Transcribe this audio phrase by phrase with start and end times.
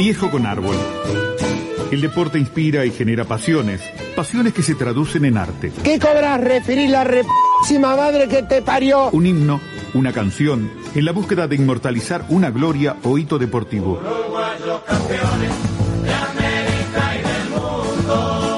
[0.00, 0.76] Viejo con árbol.
[1.90, 3.82] El deporte inspira y genera pasiones,
[4.16, 5.70] pasiones que se traducen en arte.
[5.84, 9.10] ¿Qué cobras referir la repísima madre que te parió?
[9.10, 9.60] Un himno,
[9.92, 14.00] una canción, en la búsqueda de inmortalizar una gloria o hito deportivo.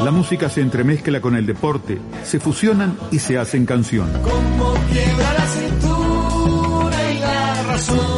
[0.05, 4.13] La música se entremezcla con el deporte, se fusionan y se hacen canción.
[4.23, 8.12] Como quiebra la cintura y la razón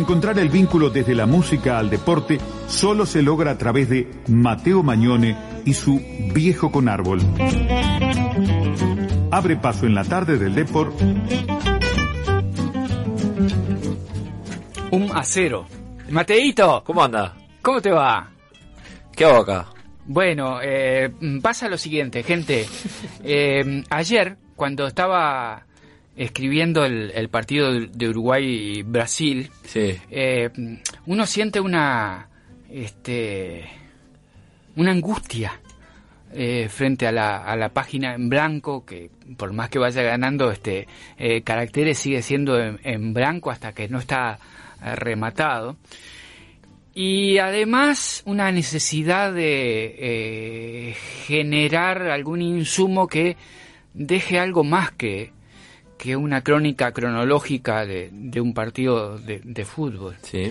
[0.00, 4.82] Encontrar el vínculo desde la música al deporte solo se logra a través de Mateo
[4.82, 6.00] Mañone y su
[6.32, 7.20] Viejo con Árbol.
[9.30, 10.98] Abre paso en la tarde del Deport.
[14.90, 15.66] Un a cero.
[16.08, 17.36] Mateito, ¿Cómo anda?
[17.60, 18.30] ¿cómo te va?
[19.14, 19.66] ¿Qué hago acá?
[20.06, 21.12] Bueno, eh,
[21.42, 22.66] pasa lo siguiente, gente.
[23.22, 25.66] Eh, ayer, cuando estaba
[26.16, 28.44] escribiendo el, el partido de Uruguay
[28.78, 29.96] y Brasil, Sí.
[30.10, 30.50] eh,
[31.06, 32.28] uno siente una,
[32.70, 33.64] este,
[34.76, 35.60] una angustia
[36.32, 40.50] eh, frente a la, a la página en blanco, que por más que vaya ganando
[40.50, 40.86] este
[41.18, 44.38] eh, caracteres sigue siendo en, en blanco hasta que no está
[44.96, 45.76] rematado.
[46.94, 50.94] Y además una necesidad de
[51.26, 53.36] generar algún insumo que
[53.94, 55.32] deje algo más que,
[56.00, 60.16] que una crónica cronológica de, de un partido de, de fútbol.
[60.22, 60.50] Sí.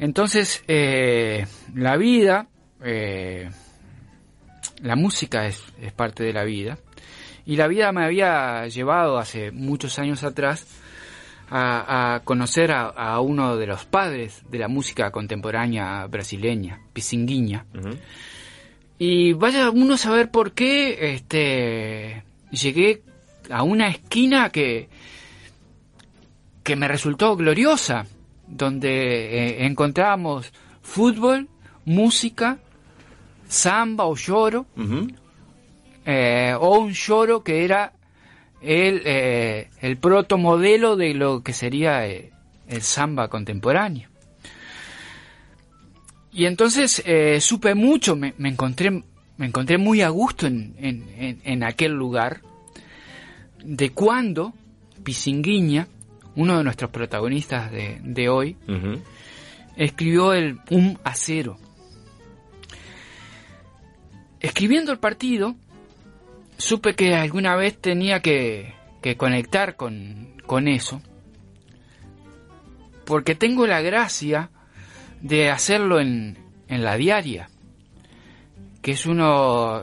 [0.00, 2.48] Entonces, eh, la vida,
[2.82, 3.48] eh,
[4.82, 6.78] la música es, es parte de la vida,
[7.46, 10.66] y la vida me había llevado hace muchos años atrás
[11.48, 17.66] a, a conocer a, a uno de los padres de la música contemporánea brasileña, Pisinguinha.
[17.78, 17.90] Ujú.
[18.98, 23.02] Y vaya uno a saber por qué este, llegué
[23.50, 24.88] a una esquina que,
[26.62, 28.06] que me resultó gloriosa,
[28.46, 28.88] donde
[29.60, 30.52] eh, encontramos
[30.82, 31.48] fútbol,
[31.84, 32.58] música,
[33.48, 34.66] samba o lloro,
[36.06, 37.92] eh, o un lloro que era
[38.62, 42.30] el, eh, el protomodelo de lo que sería eh,
[42.68, 44.08] el samba contemporáneo.
[46.32, 47.02] Y entonces
[47.40, 49.02] supe mucho, me, me encontré
[49.36, 52.42] me encontré muy a gusto en, en, en- en aquel lugar
[53.64, 54.52] de cuando
[55.02, 55.88] Pisinguiña,
[56.36, 58.56] uno de nuestros protagonistas de, de hoy,
[59.76, 61.58] escribió el Un acero.
[64.40, 65.54] Escribiendo el partido,
[66.56, 71.02] supe que alguna vez tenía que, que conectar con, con eso,
[73.04, 74.50] porque tengo la gracia
[75.20, 76.38] de hacerlo en,
[76.68, 77.50] en la diaria,
[78.82, 79.82] que es uno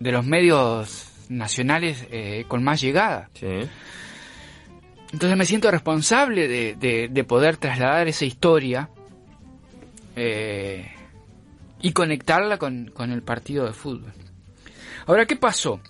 [0.00, 3.30] de los medios nacionales eh, con más llegada.
[3.34, 3.46] Sí.
[5.12, 8.90] Entonces me siento responsable de, de- de poder trasladar esa historia
[10.16, 10.90] eh,
[11.80, 14.12] y conectarla con, con el partido de fútbol.
[15.06, 15.80] Ahora, ¿qué pasó?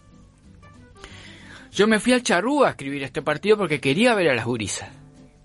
[1.72, 4.88] Yo me fui al Charrúa a escribir este partido porque quería ver a las gurisas.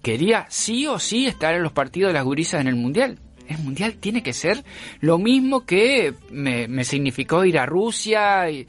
[0.02, 3.20] Quería sí o sí estar en los partidos de las gurisas en el Mundial.
[3.48, 4.64] El Mundial tiene que ser
[5.00, 8.50] lo mismo que me, me significó ir a Rusia.
[8.50, 8.68] Y...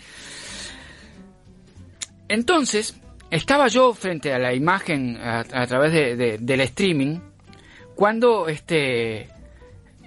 [2.28, 7.18] Entonces, estaba yo frente a la imagen a, a través de- de- del streaming
[7.94, 9.28] cuando este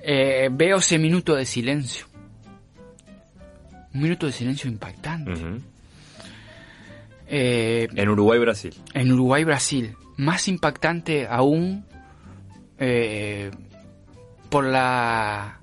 [0.04, 2.06] eh, veo ese minuto de silencio.
[3.94, 5.34] Un minuto de silencio impactante.
[7.28, 8.74] Eh, En Uruguay, Brasil.
[8.94, 9.96] en Uruguay, Brasil.
[10.18, 11.86] Más impactante aún
[12.80, 13.52] eh,
[14.50, 15.60] por la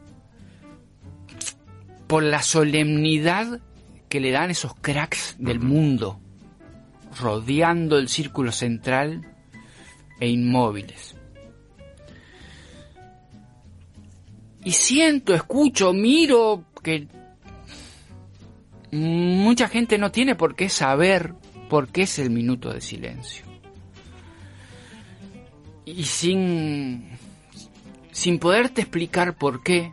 [2.06, 3.60] por la solemnidad
[4.08, 6.20] que le dan esos cracks del mundo
[7.18, 9.34] rodeando el círculo central
[10.20, 11.16] e inmóviles.
[14.64, 17.06] Y siento, escucho, miro que
[18.90, 21.34] mucha gente no tiene por qué saber
[21.68, 23.44] por qué es el minuto de silencio.
[25.84, 27.10] Y sin,
[28.12, 29.92] sin poderte explicar por qué,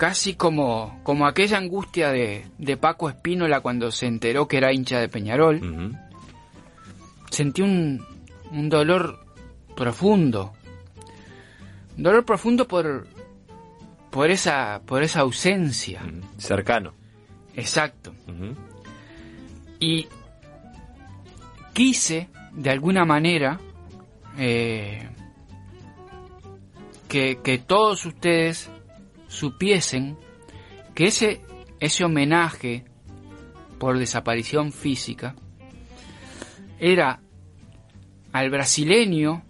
[0.00, 4.98] casi como, como aquella angustia de, de Paco Espínola cuando se enteró que era hincha
[4.98, 5.60] de Peñarol.
[7.30, 8.02] Sentí un,
[8.50, 9.20] un dolor
[9.76, 10.54] profundo.
[11.98, 13.08] Un dolor profundo por,
[14.10, 16.00] por, esa, por esa ausencia.
[16.38, 16.94] Cercano.
[17.54, 18.14] Exacto.
[19.80, 20.06] Y
[21.74, 23.60] quise, de alguna manera,
[24.38, 25.10] eh,
[27.06, 28.70] que, que todos ustedes
[29.30, 30.18] supiesen
[30.94, 31.40] que ese,
[31.78, 32.84] ese homenaje
[33.78, 35.36] por desaparición física
[36.78, 37.20] era
[38.32, 39.42] al brasileño,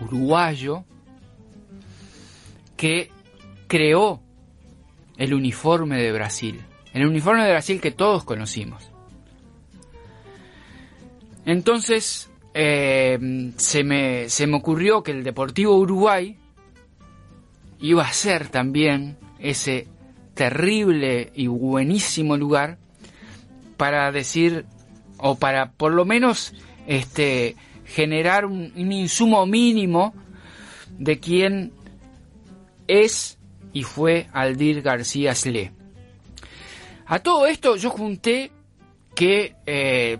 [0.00, 0.84] uruguayo,
[2.76, 3.10] que
[3.68, 4.22] creó
[5.16, 6.62] el uniforme de Brasil,
[6.92, 8.90] el uniforme de Brasil que todos conocimos.
[11.44, 16.36] Entonces, eh, se, me, se me ocurrió que el Deportivo Uruguay
[17.80, 19.88] iba a ser también ese
[20.34, 22.78] terrible y buenísimo lugar
[23.76, 24.66] para decir,
[25.18, 26.54] o para por lo menos
[26.86, 30.14] este, generar un, insumo mínimo
[30.98, 31.72] de quién
[32.86, 33.38] es
[33.72, 35.72] y fue Aldir García Sle.
[37.06, 38.50] A todo esto yo junté
[39.14, 40.18] que eh,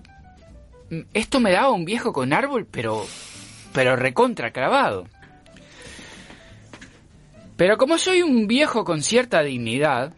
[1.13, 3.05] esto me daba un viejo con árbol, pero,
[3.73, 5.07] pero recontra clavado.
[7.57, 10.15] Pero como soy un viejo con cierta dignidad,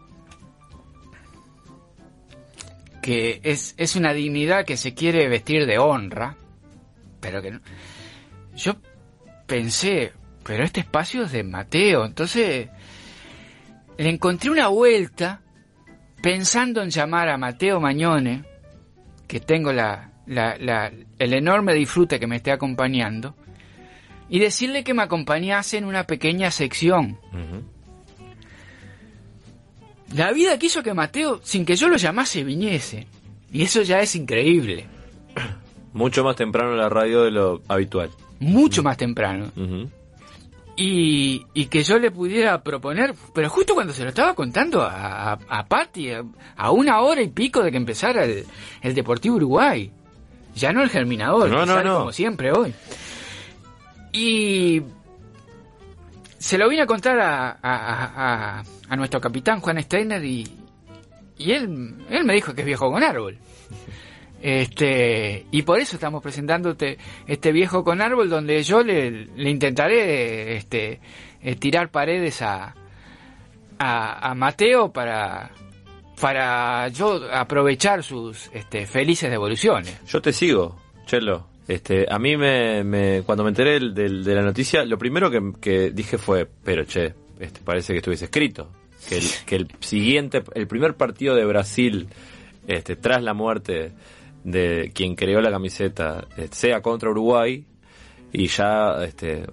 [3.02, 6.36] que es, es una dignidad que se quiere vestir de honra,
[7.20, 7.60] pero que no,
[8.56, 8.74] yo
[9.46, 10.12] pensé,
[10.44, 12.68] pero este espacio es de Mateo, entonces
[13.96, 15.40] le encontré una vuelta
[16.22, 18.44] pensando en llamar a Mateo Mañone,
[19.26, 23.36] que tengo la, la- la- el enorme disfrute que me esté acompañando,
[24.28, 27.18] y decirle que me acompañase en una pequeña sección.
[30.14, 33.06] La vida quiso que Mateo, sin que yo lo llamase, viniese.
[33.52, 34.86] Y eso ya es increíble.
[35.92, 38.10] Mucho más temprano en la radio de lo habitual.
[38.40, 39.50] Mucho más temprano.
[40.76, 45.32] Y, y que yo le pudiera proponer, pero justo cuando se lo estaba contando a,
[45.32, 46.22] a, a Patti, a,
[46.56, 48.44] a una hora y pico de que empezara el,
[48.80, 49.90] el Deportivo Uruguay,
[50.54, 51.98] ya no el Germinador, No, que no, sale no.
[51.98, 52.72] como siempre hoy.
[54.20, 54.82] Y
[56.38, 60.44] se lo vine a contar a, a, nuestro capitán Juan Steiner y,
[61.36, 63.38] y él, él me dijo que es viejo con árbol.
[64.42, 66.98] Este, y por eso estamos presentándote
[67.28, 71.00] este viejo con árbol donde yo le, le intentaré este,
[71.40, 72.74] eh, tirar paredes a,
[73.78, 75.52] a, a Mateo para,
[76.20, 79.96] para yo aprovechar sus este, felices devoluciones.
[80.06, 80.76] Yo te sigo,
[81.06, 81.47] Chelo.
[81.68, 85.30] Este, a mí me, me- cuando me enteré del- del- de la noticia, lo primero
[85.30, 88.70] que, que dije fue, pero che, este, parece que estuviese escrito.
[89.08, 92.08] Que el, que el siguiente, el primer partido de Brasil,
[92.66, 93.92] este, tras la muerte
[94.44, 97.64] de quien creó la camiseta, eh, sea contra Uruguay,
[98.32, 99.44] y ya, este,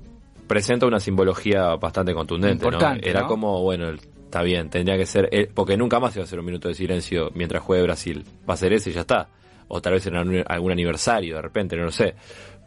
[0.48, 2.78] presenta una simbología bastante contundente, ¿no?
[3.04, 3.28] Era ¿no?
[3.28, 6.40] como, bueno, está bien, tendría que ser, eh, porque nunca más se va a hacer
[6.40, 8.24] un minuto de silencio mientras juegue Brasil.
[8.50, 9.30] Va a ser ese y ya está.
[9.68, 10.16] O tal vez en
[10.48, 12.16] algún aniversario, de repente, no lo sé.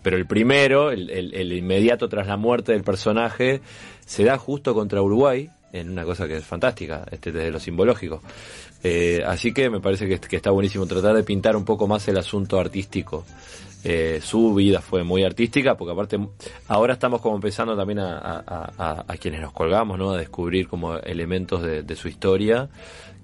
[0.02, 3.60] Pero el primero, el, el- el inmediato tras la muerte del personaje,
[4.06, 8.22] se da justo contra Uruguay, en una cosa que es fantástica, este, desde lo simbológico.
[8.82, 12.06] Eh, así que me parece que, que está buenísimo tratar de pintar un poco más
[12.08, 13.24] el asunto artístico.
[13.84, 16.18] Eh, su vida fue muy artística, porque aparte
[16.68, 20.10] ahora estamos como empezando también a, a- a- a quienes nos colgamos, ¿no?
[20.12, 22.68] A descubrir como elementos de, de su historia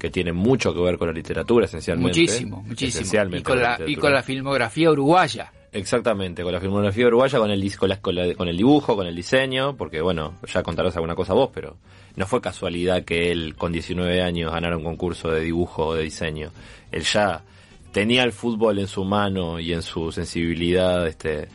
[0.05, 2.21] que tienen mucho que ver con la literatura, esencialmente.
[2.21, 3.01] Muchísimo, muchísimo.
[3.01, 5.51] Esencialmente Y con, la, y con la filmografía uruguaya.
[5.73, 9.07] Exactamente, con la filmografía uruguaya, con el, con, la- con la- con el dibujo, con
[9.07, 11.77] el diseño, porque bueno, ya contarás alguna cosa vos, pero
[12.17, 16.03] no fue casualidad que él con 19 años ganara un concurso de dibujo o de
[16.05, 16.51] diseño.
[16.93, 17.43] Él ya
[17.91, 21.49] tenía el fútbol en su mano y en su sensibilidad, este,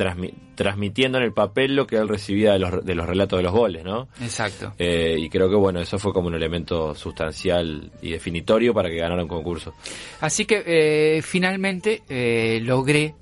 [0.00, 3.42] transmi- transmitiendo en el papel lo que él recibía de los, de los relatos de
[3.42, 4.08] los goles, ¿no?
[4.22, 4.72] Exacto.
[4.78, 8.96] Eh, y creo que bueno, eso fue como un elemento sustancial y definitorio para que
[8.96, 9.74] ganara un concurso.
[10.20, 13.14] Así que eh, finalmente eh, logré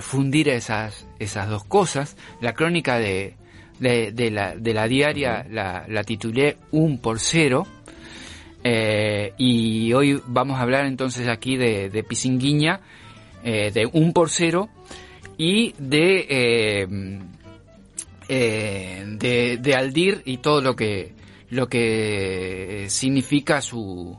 [0.00, 2.16] fundir esas, esas dos cosas.
[2.42, 3.34] La crónica de,
[3.78, 7.66] de, de la, de la diaria la, la titulé Un por cero.
[9.38, 12.80] Y hoy vamos a hablar entonces aquí de, de Pisinguiña,
[13.42, 14.68] de Un por cero
[15.38, 16.86] y de, eh,
[18.28, 21.12] eh, de, de Aldir y todo lo que,
[21.50, 24.18] lo que significa su,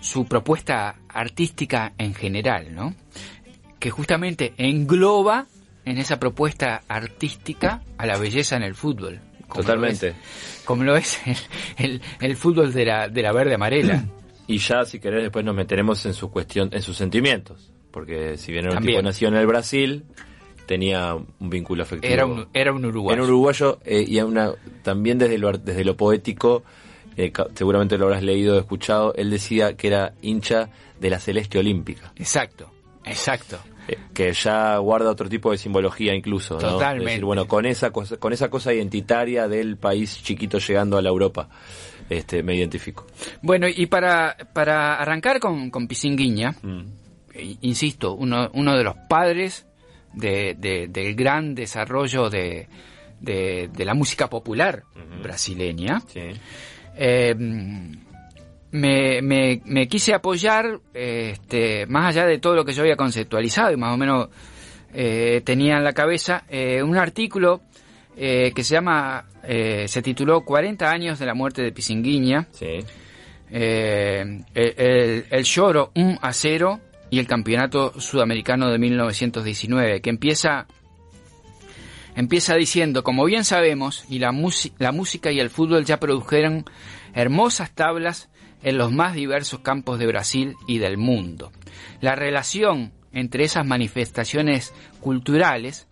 [0.00, 2.94] su propuesta artística en general, ¿no?
[3.78, 5.46] Que justamente engloba
[5.84, 9.20] en esa propuesta artística a la belleza en el fútbol.
[9.48, 10.08] como Totalmente.
[10.08, 11.36] lo es, como lo es el,
[11.78, 14.04] el- el fútbol de la, de la verde amarela.
[14.46, 17.72] Y ya, si querés, después nos meteremos en su cuestión, en sus sentimientos.
[17.90, 20.04] Porque si bien el tipo nació en el Brasil,
[20.70, 22.14] tenía un vínculo afectivo.
[22.14, 23.14] Era un, era un uruguayo.
[23.14, 24.52] Era un uruguayo eh, y una,
[24.84, 26.62] también desde lo, desde lo poético,
[27.16, 31.58] eh, seguramente lo habrás leído o escuchado, él decía que era hincha de la Celeste
[31.58, 32.12] Olímpica.
[32.14, 32.70] Exacto,
[33.04, 33.58] exacto.
[33.88, 36.60] eh, que ya guarda otro tipo de simbología incluso, ¿no?
[36.60, 37.04] Totalmente.
[37.04, 41.02] Es decir, bueno, con esa cosa, con esa cosa identitaria del país chiquito llegando a
[41.02, 41.48] la Europa,
[42.08, 43.08] este, me identifico.
[43.42, 46.80] Bueno, y para, para arrancar con, con Pisinguiña, Mm.
[47.34, 49.66] eh, insisto, uno, uno de los padres
[50.12, 52.68] de, de- del gran desarrollo de,
[53.78, 54.82] la música popular
[55.22, 56.20] brasileña, Sí.
[56.96, 57.34] eh,
[58.72, 63.72] me, me- me quise apoyar, este, más allá de todo lo que yo había conceptualizado
[63.72, 64.28] y más o menos
[64.92, 67.60] eh, tenía en la cabeza, eh, un artículo
[68.16, 72.78] eh, que se llama, se tituló 40 años de la muerte de Pisinguiña, Sí.
[73.50, 74.44] el-
[75.30, 80.66] el lloro 1 a 0 y el campeonato sudamericano de 1919, que empieza,
[82.14, 84.32] empieza diciendo, como bien sabemos, y la,
[84.78, 86.64] la música y el fútbol ya produjeron
[87.14, 88.30] hermosas tablas
[88.62, 91.50] en los más diversos campos de Brasil y del mundo.
[92.00, 95.88] La relación entre esas manifestaciones culturales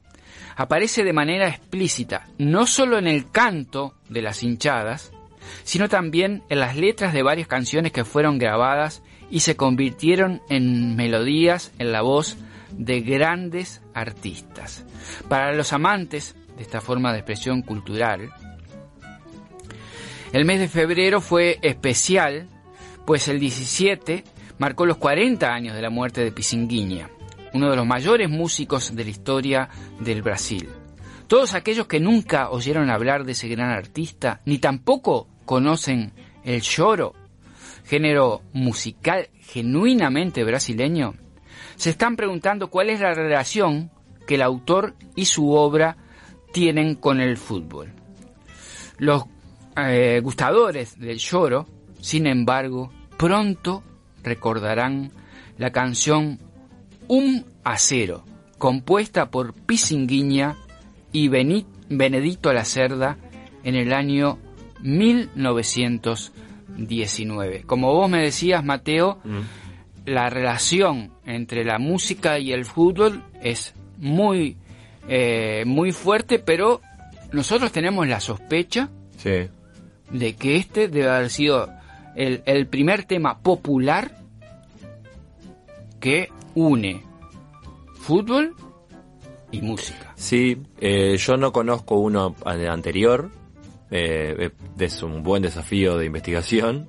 [0.56, 5.12] aparece de manera explícita, no solo en el canto de las hinchadas,
[5.64, 10.96] sino también en las letras de varias canciones que fueron grabadas y se convirtieron en
[10.96, 12.36] melodías en la voz
[12.72, 14.84] de grandes artistas.
[15.28, 18.30] Para los amantes de esta forma de expresión cultural,
[20.32, 22.48] el mes de febrero fue especial,
[23.06, 24.24] pues el 17
[24.58, 27.08] marcó los 40 años de la muerte de Pisinguinha,
[27.54, 29.68] uno de los mayores músicos de la historia
[30.00, 30.68] del Brasil.
[31.26, 36.12] Todos aquellos que nunca oyeron hablar de ese gran artista, ni tampoco conocen
[36.44, 37.14] el choro,
[37.88, 41.14] género musical genuinamente brasileño,
[41.76, 43.90] se están preguntando cuál es la relación
[44.26, 45.96] que el autor y su obra
[46.52, 47.92] tienen con el fútbol.
[48.98, 49.24] Los
[49.76, 51.66] eh, gustadores del lloro,
[52.00, 53.82] sin embargo, pronto
[54.22, 55.10] recordarán
[55.56, 56.38] la canción
[57.06, 57.78] Un a
[58.58, 60.56] compuesta por Pisinguiña
[61.12, 63.16] y Benedito Lacerda
[63.64, 64.38] en el año
[66.78, 67.62] 1919.
[67.64, 69.18] Como vos me decías, Mateo,
[70.06, 74.56] la relación entre la música y el fútbol es muy,
[75.08, 76.80] eh, muy fuerte, pero
[77.32, 79.48] nosotros tenemos la sospecha Sí.
[80.10, 81.68] de que este debe haber sido
[82.16, 84.16] el, el primer tema popular
[86.00, 87.02] que une
[88.00, 88.54] fútbol
[89.50, 90.12] y música.
[90.16, 93.30] Sí, eh, yo no conozco uno anterior,
[93.90, 96.88] eh, es un buen desafío de investigación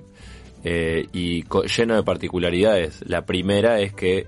[0.64, 1.44] eh, y
[1.76, 3.00] lleno de particularidades.
[3.06, 4.26] La primera es que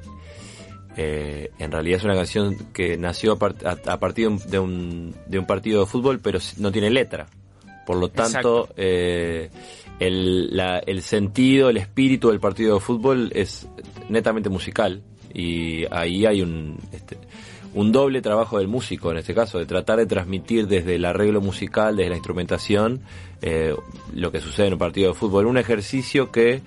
[0.96, 4.50] eh, en realidad es una canción que nació a, part- a- a partir de un,
[4.50, 7.26] de un- de un partido de fútbol, pero no tiene letra.
[7.86, 9.50] Por lo tanto, eh,
[9.98, 13.66] el, la- el sentido, el espíritu del partido de fútbol es
[14.08, 15.02] netamente musical
[15.34, 17.16] y ahí hay un, este,
[17.74, 21.40] un doble trabajo del músico en este caso, de tratar de transmitir desde el arreglo
[21.40, 23.00] musical, desde la instrumentación,
[23.40, 23.74] eh,
[24.14, 25.46] lo que sucede en un partido de fútbol.
[25.46, 26.62] Un ejercicio que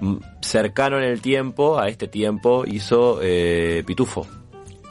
[0.00, 4.26] mm, cercano en el tiempo, a este tiempo, hizo eh, Pitufo.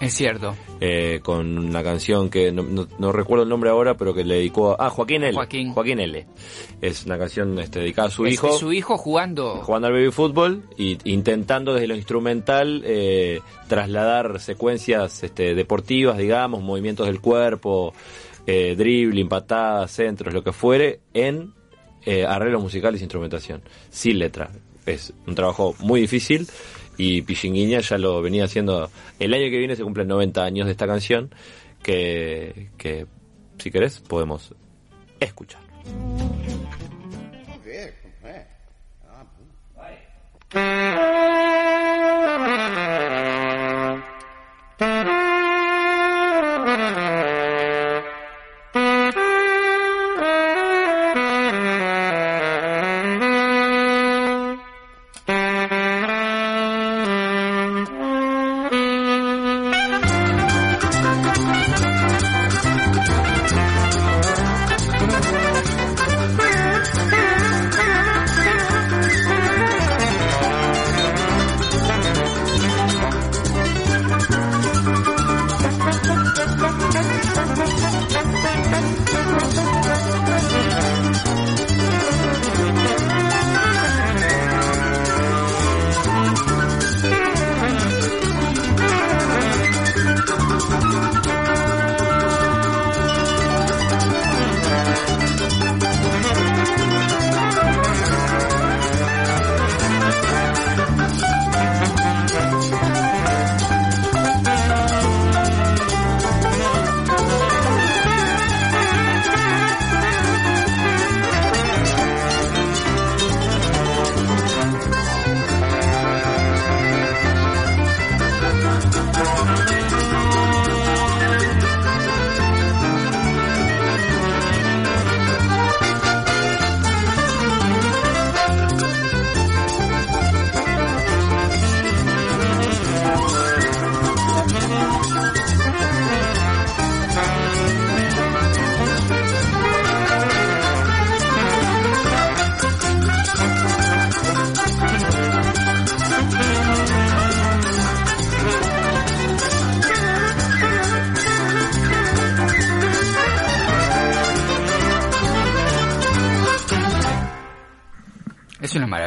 [0.02, 0.56] Es cierto.
[0.80, 4.36] eh, con una canción que no, no- no recuerdo el nombre ahora, pero que le
[4.36, 5.34] dedicó a ah, Joaquín L.
[5.36, 6.00] Joaquín.
[6.00, 6.26] L.
[6.82, 9.58] Es una canción este, dedicada a su Es- hijo su hijo jugando.
[9.64, 16.64] jugando al baby fútbol y intentando desde lo instrumental eh, trasladar secuencias este, deportivas, digamos,
[16.64, 17.94] movimientos del cuerpo,
[18.48, 21.54] eh, dribbling, patadas, centros, lo que fuere, en
[22.08, 24.50] eh, arreglos musicales e instrumentación, sin letra.
[24.88, 26.48] Es un trabajo muy difícil
[27.02, 28.92] y Pichinguiña ya lo venía haciendo.
[29.18, 31.34] El año que viene se cumplen 90 años de esta canción
[31.82, 33.08] que, que
[33.58, 34.54] si querés, podemos
[35.20, 35.62] escuchar.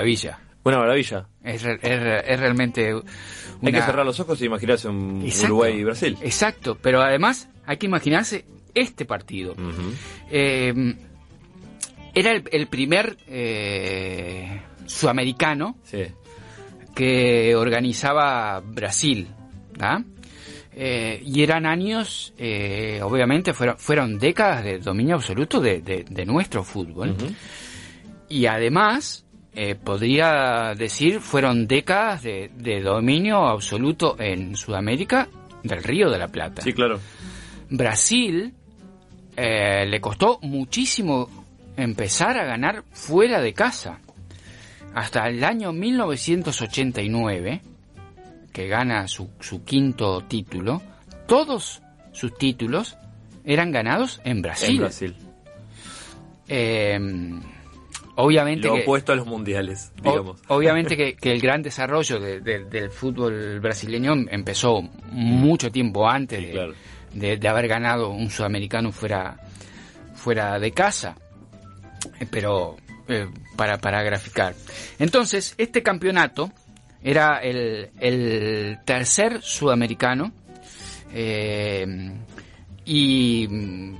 [0.04, 0.38] Maravilla.
[0.64, 1.26] Una maravilla.
[1.42, 3.04] Es, re- es re- es realmente una...
[3.62, 5.46] Hay que cerrar los ojos y imaginarse un Exacto.
[5.46, 6.18] Uruguay y Brasil.
[6.22, 8.44] Exacto, pero además hay que imaginarse
[8.74, 9.54] este partido.
[10.30, 10.94] Eh,
[12.14, 16.02] era el, el primer eh, sudamericano Sí.
[16.94, 19.28] que organizaba Brasil,
[19.80, 20.02] ¿ah?
[20.76, 26.26] Eh, y eran años, eh, obviamente fueron, fueron décadas de dominio absoluto de, de- de
[26.26, 27.14] nuestro fútbol.
[28.28, 29.23] Y además,
[29.54, 35.28] eh, podría decir, fueron décadas de, de dominio absoluto en Sudamérica
[35.62, 36.62] del Río de la Plata.
[36.62, 37.00] Sí, claro.
[37.70, 38.52] Brasil
[39.36, 41.28] eh, le costó muchísimo
[41.76, 43.98] empezar a ganar fuera de casa.
[44.94, 47.60] Hasta el año 1989,
[48.52, 50.82] que gana su, su quinto título,
[51.26, 52.96] todos sus títulos
[53.44, 54.76] eran ganados en Brasil.
[54.76, 55.16] En Brasil.
[56.46, 56.98] Eh,
[58.16, 60.40] obviamente Lo que- opuesto a los mundiales, O- digamos.
[60.48, 66.38] obviamente que, que el gran desarrollo de- de- del fútbol brasileño empezó mucho tiempo antes
[66.40, 66.72] Sí, de, claro.
[67.12, 69.36] de- de haber ganado un sudamericano fuera,
[70.14, 71.16] fuera de casa.
[72.20, 72.76] Eh, Pero
[73.08, 74.54] eh, para, para graficar.
[74.98, 76.50] Entonces, este campeonato
[77.02, 80.32] era el, el tercer sudamericano
[81.12, 81.86] eh,
[82.86, 83.94] y mm,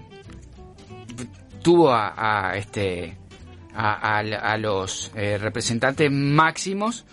[1.63, 3.17] tuvo a, a, este
[3.75, 7.05] a, los eh, representantes máximos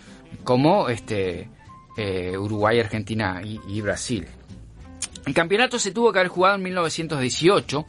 [0.43, 1.49] como este
[1.97, 4.27] eh, Uruguay, Argentina y, Brasil.
[5.25, 7.85] El campeonato se tuvo que haber jugado en 1918,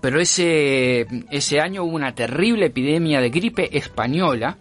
[0.00, 4.56] pero ese, ese año hubo una terrible epidemia de gripe española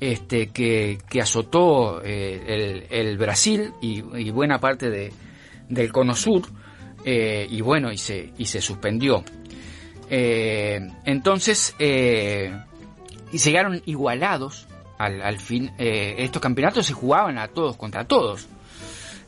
[0.00, 5.12] este, que, que azotó eh, el, Brasil y, buena parte de,
[5.68, 6.42] del cono sur,
[7.02, 9.24] y bueno, y se, y se suspendió.
[10.10, 11.74] Entonces,
[13.32, 14.66] y llegaron igualados
[14.98, 15.72] al, fin.
[15.78, 18.48] eh, estos campeonatos se jugaban a todos contra todos.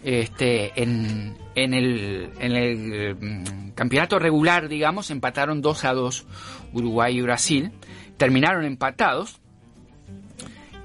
[0.05, 6.27] Este, en, en el, mm, campeonato regular, digamos, empataron 2 a 2
[6.75, 7.73] Uruguay y Brasil.
[8.17, 9.41] Terminaron empatados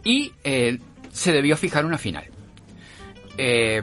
[0.04, 0.80] y eh,
[1.12, 2.26] se debió fijar una final.
[3.38, 3.82] Eh,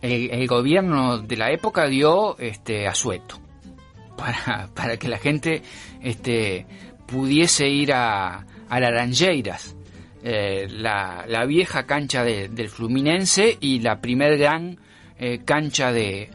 [0.00, 3.40] el, el gobierno de la época dio este asueto
[4.16, 5.62] para, para que la gente
[6.02, 6.66] este,
[7.06, 9.76] pudiese ir a, a Laranjeiras,
[10.22, 14.78] eh, la, la vieja cancha de- del Fluminense y la primer gran
[15.18, 16.30] eh, cancha de,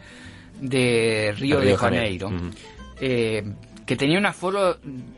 [0.61, 2.31] de Río, De de Janeiro,
[3.01, 3.43] eh,
[3.85, 4.77] que tenía un aforo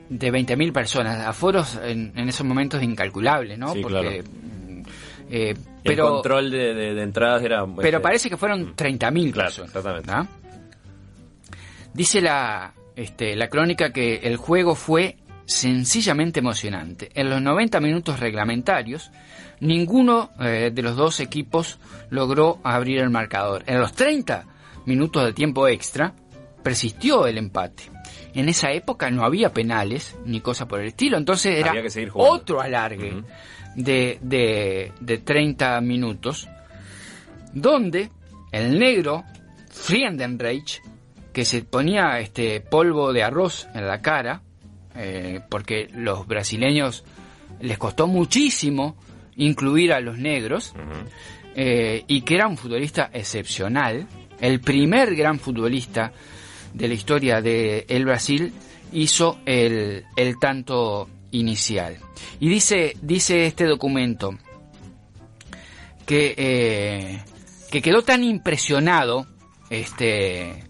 [0.09, 3.73] de 20.000 personas, aforos en, en esos momentos incalculables, ¿no?
[3.73, 4.23] Sí, Porque, claro.
[4.23, 4.81] mm,
[5.29, 7.65] eh, Y el pero, control de, de- de entradas era...
[7.65, 9.75] pero este, parece que fueron 30.000 Claro, personas.
[9.75, 10.11] exactamente.
[11.93, 15.17] Dice la, este, la crónica que el juego fue
[15.51, 17.09] sencillamente emocionante.
[17.13, 19.11] En los 90 minutos reglamentarios,
[19.59, 23.63] ninguno eh, de los dos equipos logró abrir el marcador.
[23.67, 24.45] En los 30
[24.85, 26.13] minutos de tiempo extra,
[26.63, 27.83] persistió el empate.
[28.33, 31.73] En esa época no había penales ni cosa por el estilo, entonces era
[32.13, 33.23] otro alargue
[33.75, 36.47] de, de, de 30 minutos,
[37.53, 38.09] donde
[38.53, 39.25] el negro
[39.69, 40.81] Friedenreich,
[41.33, 44.43] que se ponía este polvo de arroz en la cara,
[44.95, 47.03] eh, porque los brasileños
[47.59, 48.95] les costó muchísimo
[49.35, 50.73] incluir a los negros,
[51.55, 54.07] eh, y que era un futbolista excepcional,
[54.39, 56.11] el primer gran futbolista
[56.73, 58.53] de la historia de el Brasil,
[58.91, 61.97] hizo el, el tanto inicial.
[62.39, 64.37] Y dice, dice este documento
[66.05, 67.23] que, eh,
[67.69, 69.27] que quedó tan impresionado
[69.69, 70.65] este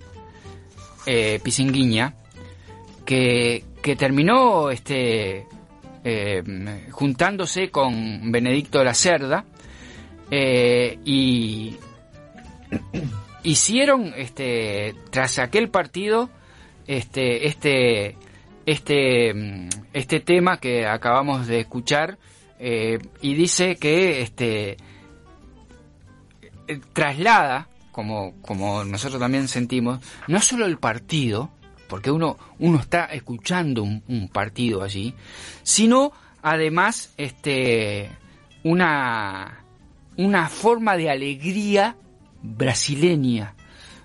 [1.06, 2.16] eh, Pisinguiña
[3.06, 5.48] que, que terminó este
[6.04, 6.44] eh,
[6.92, 9.46] juntándose con Benedicto de la Cerda
[10.30, 11.76] eh, y
[13.44, 16.30] hicieron este tras aquel partido
[16.88, 18.18] este este
[18.66, 22.18] este este tema que acabamos de escuchar
[22.60, 24.78] eh, y dice que este
[26.94, 31.52] traslada como como nosotros también sentimos no solo el partido
[31.92, 35.14] porque uno uno está escuchando un, un partido allí
[35.62, 38.10] sino además este
[38.64, 39.64] una
[40.18, 41.96] una forma de alegría
[42.42, 43.56] brasileña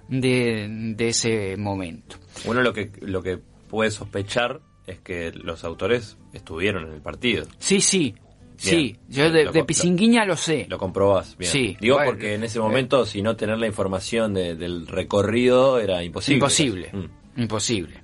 [0.09, 2.17] de, de ese momento.
[2.45, 7.45] Uno lo que, lo que puede sospechar es que los autores estuvieron en el partido.
[7.59, 8.15] Sí, sí,
[8.57, 8.99] sí, Bien.
[9.09, 10.67] yo de, Lo- de lo- Pisinguiña lo sé.
[10.69, 11.51] Lo comprobás, bien.
[11.51, 11.77] Sí.
[11.81, 15.81] Digo Bueno, porque en ese eh, momento, si no tener la información de- del recorrido
[15.81, 16.37] era imposible.
[16.37, 17.26] Imposible, Mm.
[17.37, 18.03] Imposible.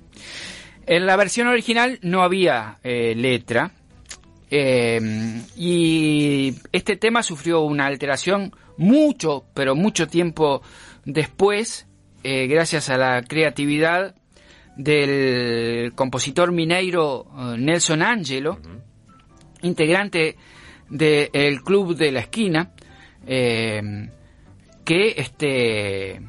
[0.87, 3.73] En la versión original no había eh, letra
[4.55, 5.01] Eh,
[5.57, 10.61] y este tema sufrió una alteración mucho, pero mucho tiempo
[11.07, 11.87] después,
[12.23, 14.15] eh, gracias a la creatividad
[14.77, 18.59] del compositor mineiro eh, Nelson Angelo,
[19.63, 20.37] integrante
[20.91, 22.73] del Club de la Esquina,
[23.27, 23.81] eh,
[24.85, 26.21] que este,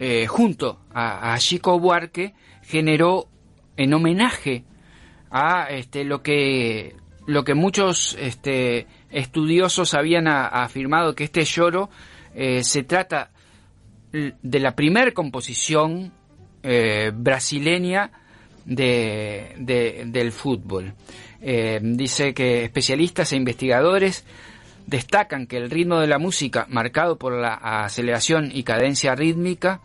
[0.00, 3.28] eh, junto a, Chico Buarque generó
[3.76, 4.64] en homenaje
[5.30, 11.90] a este, lo que lo que muchos este, estudiosos habían afirmado que este lloro
[12.34, 13.30] eh, se trata
[14.10, 16.12] de la primer composición
[16.64, 18.10] eh, brasileña
[18.64, 20.94] de, de- del fútbol.
[21.82, 24.24] Dice que especialistas e investigadores
[24.86, 29.80] destacan que el ritmo de la música, marcado por la aceleración y cadencia rítmica,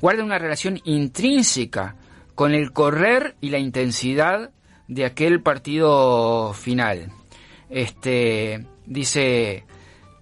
[0.00, 1.96] guarda una relación intrínseca
[2.34, 4.50] con el correr y la intensidad
[4.88, 7.10] de aquel partido final.
[7.70, 9.64] Este dice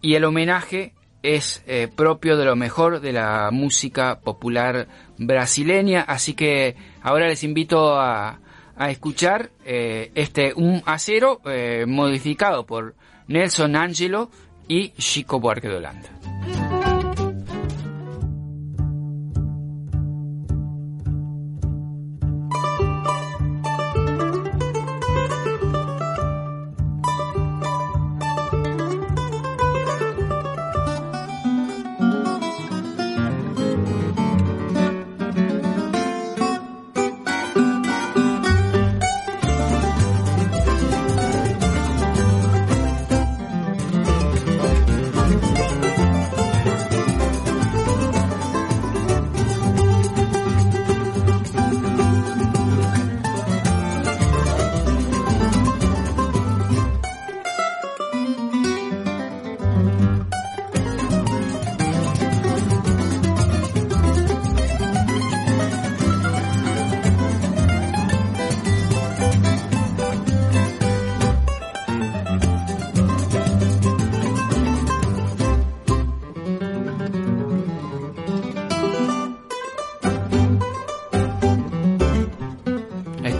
[0.01, 4.87] y el homenaje es eh, propio de lo mejor de la música popular
[5.17, 8.41] brasileña, así que ahora les invito a,
[8.77, 12.95] a escuchar eh, este un acero eh, modificado por
[13.29, 14.31] Nelson Angelo
[14.69, 16.11] y Chico Buarque de Holanda.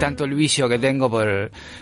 [0.05, 1.27] Tanto el vicio que tengo por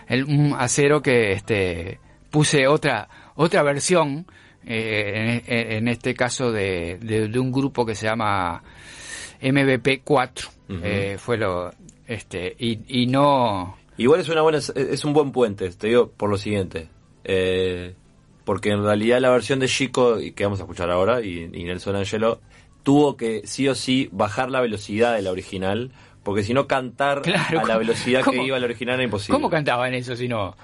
[0.08, 4.26] el un acero que este puse otra otra versión
[4.66, 8.64] eh, en, en- este caso de, de- de un grupo que se llama
[9.42, 10.50] MVP 4
[10.84, 11.72] Eh, fue lo
[12.08, 16.28] este y, y no Igual es una buena, es un buen puente, te digo por
[16.30, 16.88] lo siguiente.
[17.26, 17.94] Eh,
[18.44, 21.96] porque en realidad la versión de Chico, que vamos a escuchar ahora, y, y Nelson
[21.96, 22.42] Angelo,
[22.82, 25.92] tuvo que sí o sí bajar la velocidad de la original,
[26.24, 29.36] porque si no cantar Claro, a la ¿cómo- velocidad que iba la original era imposible.
[29.36, 30.56] ¿Cómo cantaban eso si no?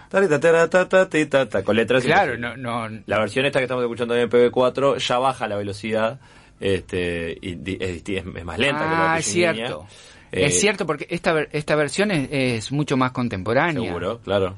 [1.64, 5.48] Con letras Claro, no no La versión esta que estamos escuchando en PB4 ya baja
[5.48, 6.20] la velocidad
[6.60, 9.86] este y es, más lenta que la Ah, es cierto.
[10.32, 13.84] Eh, es cierto porque esta esta versión es, es mucho más contemporánea.
[13.84, 14.58] Seguro, claro.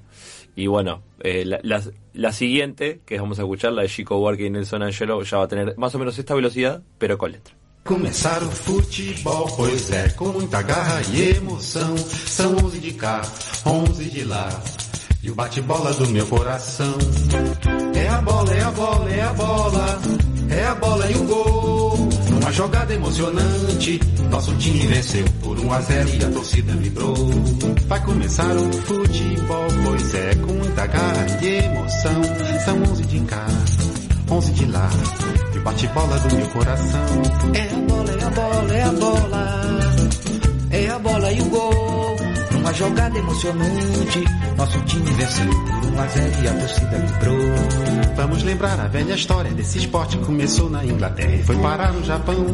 [0.55, 1.81] Y bueno, eh, la, la-
[2.13, 5.45] la siguiente, que vamos a escuchar, la de Chico Buarque y Nelson Angelo, ya va
[5.45, 7.53] a tener más o menos esta velocidad, pero con letra.
[7.83, 11.97] Começar o futebol, pois é, com muita garra e emoção.
[11.97, 13.21] São 11 de cá,
[13.65, 14.49] 11 de lá.
[15.23, 16.93] E o bate-bola do meu coração.
[17.95, 20.01] É a bola, é a bola, é a bola.
[20.49, 22.09] É a bola e o gol.
[22.29, 27.15] Numa jogada emocionante, nosso time venceu por 1 a 0 e a torcida vibrou.
[27.87, 32.21] Vai começar o futebol, pois é, com muita garra e emoção.
[32.63, 33.47] São 11 de cá,
[34.29, 34.89] 11 de lá.
[35.63, 37.05] Bate-bola do meu coração.
[37.53, 39.61] É a bola, é a bola, é a bola.
[40.71, 41.70] É a bola e o gol.
[42.71, 44.23] Numa jogada emocionante,
[44.55, 48.15] nosso time venceu por 1 a 0 e a torcida vibrou.
[48.15, 52.01] Vamos lembrar a velha história desse esporte que começou na Inglaterra e foi parar no
[52.05, 52.45] Japão.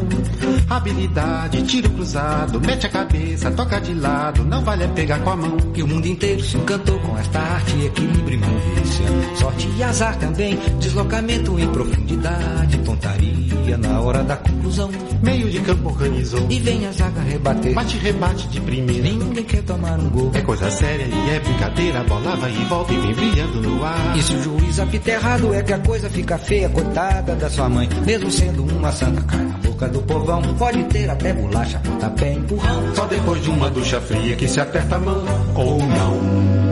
[0.68, 5.36] Habilidade, tiro cruzado, mete a cabeça, toca de lado, não vale é pegar com a
[5.36, 5.56] mão.
[5.72, 9.06] Que o mundo inteiro se encantou com esta arte, equilíbrio e malícia.
[9.36, 14.90] Sorte e azar também, deslocamento em profundidade, pontaria na hora da conclusão.
[15.22, 17.74] Meio de campo organizou, E vem a zaga rebater.
[17.74, 19.02] bate rebate de primeira.
[19.02, 22.92] Ninguém quer tomar um É coisa séria e é brincadeira, a bola vai e volta
[22.92, 24.16] e vem brilhando no ar.
[24.16, 27.68] E se o juiz apita errado é que a coisa fica feia, coitada da sua
[27.68, 27.88] mãe.
[28.06, 30.42] Mesmo sendo uma santa, cai na boca do povão.
[30.58, 32.94] Pode ter até bolacha, pontapé, empurrão.
[32.94, 36.68] Só depois de uma ducha fria que se aperta a mão ou não.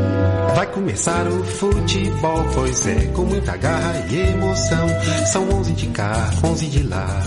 [0.54, 4.86] Vai começar o futebol, pois é, com muita garra e emoção.
[5.26, 7.22] São 11 de cá, 11 de lá.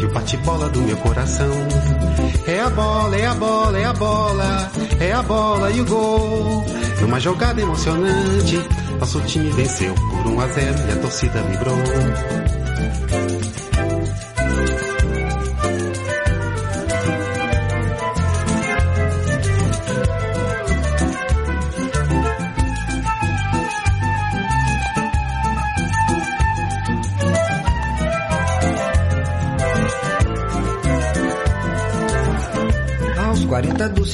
[0.00, 1.50] E o bate-bola do meu coração.
[2.46, 4.70] É a bola, é a bola, é a bola.
[5.00, 6.64] É a bola e o gol.
[7.00, 8.60] Numa jogada emocionante,
[8.98, 12.53] nosso time venceu por 1 a 0 e a torcida vibrou.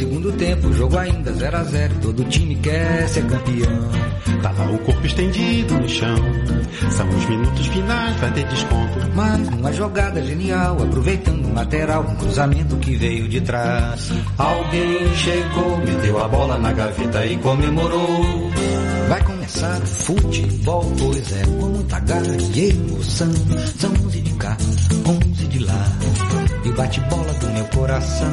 [0.01, 3.91] Segundo tempo, o jogo ainda 0 a 0 Todo time quer ser campeão.
[4.43, 6.17] Tá lá o corpo estendido no chão.
[6.91, 8.99] São os minutos finais, vai ter desconto.
[9.15, 14.11] Mas numa jogada genial, aproveitando um lateral, um cruzamento que veio de trás.
[14.39, 18.51] Alguém chegou, meteu a bola na gaveta e comemorou.
[19.07, 23.33] Vai começar o futebol, pois é, com muita garra e emoção.
[23.79, 24.57] São 11 de cá,
[25.07, 25.87] 11 de lá.
[26.65, 28.33] E o bate-bola do meu coração.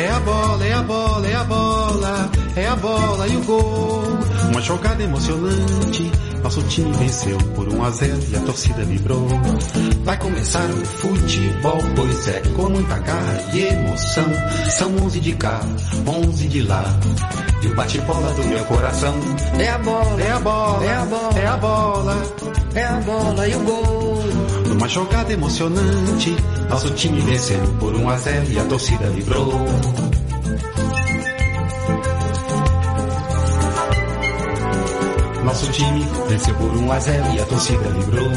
[0.00, 4.02] É a bola, é a bola, é a bola, é a bola e o gol.
[4.50, 6.10] Uma jogada emocionante,
[6.42, 9.28] nosso time venceu por 1 a 0 e a torcida vibrou.
[10.04, 14.24] Vai começar o futebol, pois é, com muita garra e emoção.
[14.70, 15.60] São 11 de cá,
[16.06, 16.84] 11 de lá.
[17.62, 19.14] E o bate-bola do meu coração.
[19.58, 22.22] É a bola, É a bola, é a bola, é a bola.
[22.74, 24.22] é a bola e o gol.
[24.68, 26.34] Numa jogada emocionante,
[26.68, 29.52] nosso time venceu por 1 a 0 e a torcida vibrou.
[35.44, 38.30] Nosso time venceu por 1 a 0 e a torcida vibrou.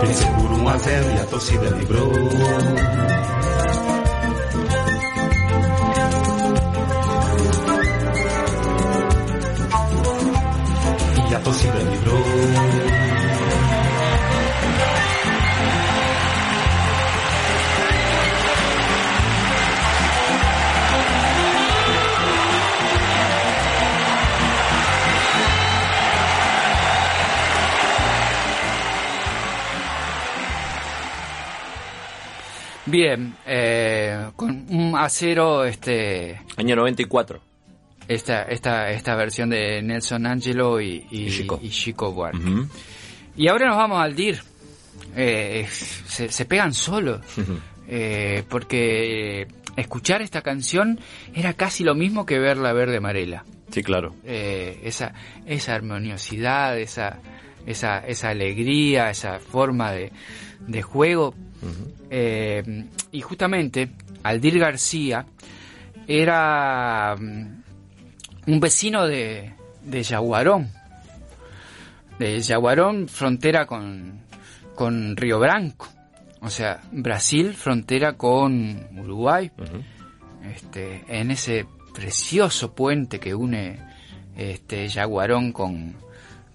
[0.00, 2.12] Venceu por 1 a 0 e a torcida vibrou.
[32.94, 37.40] Bien, eh, con un a cero, este, Año 94.
[38.06, 41.58] esta, esta, esta versión de Nelson Angelo y, y, Y Chico.
[41.60, 42.10] y Chico.
[42.10, 42.68] Ujú.
[43.36, 44.40] Y ahora nos vamos al DIR.
[45.16, 47.20] Eh, se, se pegan solos.
[47.88, 51.00] Eh, porque escuchar esta canción
[51.34, 53.44] era casi lo mismo que verla verde amarela.
[53.72, 54.14] Sí, claro.
[54.22, 55.14] Eh, esa,
[55.46, 57.18] esa armoniosidad, esa,
[57.66, 60.12] esa, esa alegría, esa forma de,
[60.68, 61.34] de juego.
[62.10, 63.90] Eh, y justamente
[64.22, 65.26] Aldir García
[66.06, 67.62] era mm,
[68.46, 70.70] un vecino de, de Yaguarón.
[72.18, 74.20] De Yaguarón, frontera con,
[74.74, 75.88] con Río Branco.
[76.40, 79.50] O sea, Brasil, frontera con Uruguay.
[80.54, 83.78] este, en ese precioso puente que une
[84.36, 85.94] este Yaguarón con,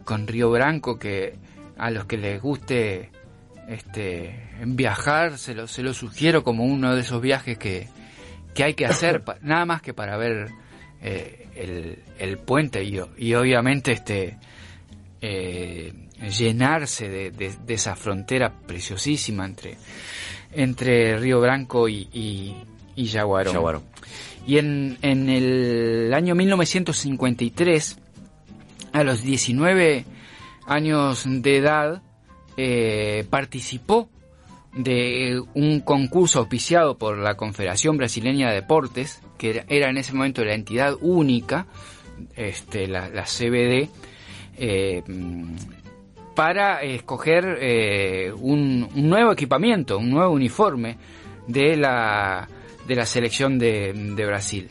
[0.03, 1.35] con Río Branco, que
[1.77, 3.09] a los que les guste
[3.69, 7.87] este viajar, se lo, se lo sugiero como uno de esos viajes que,
[8.53, 10.49] que hay que hacer, nada más que para ver
[11.01, 12.99] eh, el, el puente y,
[13.35, 14.37] obviamente este
[15.21, 15.93] eh,
[16.37, 19.77] llenarse de, de- de esa frontera preciosísima entre,
[20.53, 22.55] entre Río Branco y, y,
[22.95, 23.53] y Yaguarón.
[23.53, 23.83] Yaguarón.
[24.47, 27.97] Y en, en el año 1953,
[28.93, 30.05] a los 19
[30.65, 32.01] años de edad,
[32.61, 34.09] eh, participó
[34.73, 40.43] de un concurso auspiciado por la Confederación Brasileña de Deportes, que era, en ese momento
[40.43, 41.67] la entidad única,
[42.35, 43.87] este, la, CBD,
[44.57, 45.03] eh,
[46.35, 50.97] para escoger eh, un, nuevo equipamiento, un nuevo uniforme
[51.47, 52.45] de la,
[52.85, 54.67] de la selección de, Brasil.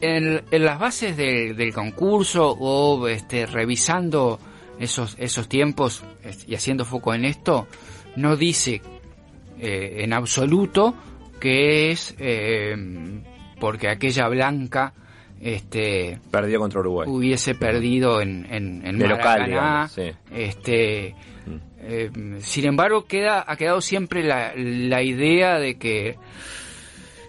[0.00, 4.38] En, las bases de- del concurso o este, revisando
[4.78, 6.02] esos, esos tiempos
[6.46, 7.66] y haciendo foco en esto,
[8.16, 8.82] no dice
[9.60, 10.94] eh, en absoluto
[11.40, 12.74] que es eh,
[13.58, 14.92] porque aquella blanca
[15.40, 17.06] este, Perdió contra Uruguay.
[17.10, 20.10] hubiese perdido en, en, en local, digamos, sí.
[20.34, 21.14] este,
[21.80, 22.10] eh,
[22.40, 26.16] sin embargo, queda, ha quedado siempre la, la idea de que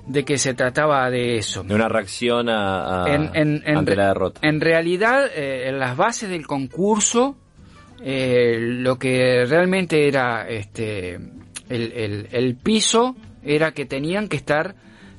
[0.07, 1.63] de que se trataba de eso.
[1.63, 4.39] De una reacción a, a- En- en- en ante la derrota.
[4.43, 7.35] En realidad, eh, en las bases del concurso,
[8.03, 11.15] eh, lo que realmente era este
[11.69, 14.75] el, el- el piso era que tenían que estar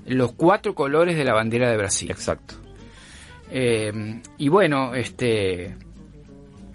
[0.07, 2.11] los cuatro colores de la bandera de Brasil.
[2.11, 2.55] Exacto.
[3.51, 5.75] Eh, y bueno, este,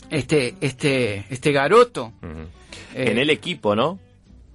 [0.10, 2.14] este, este, este garoto.
[2.96, 4.00] en el equipo, ¿no?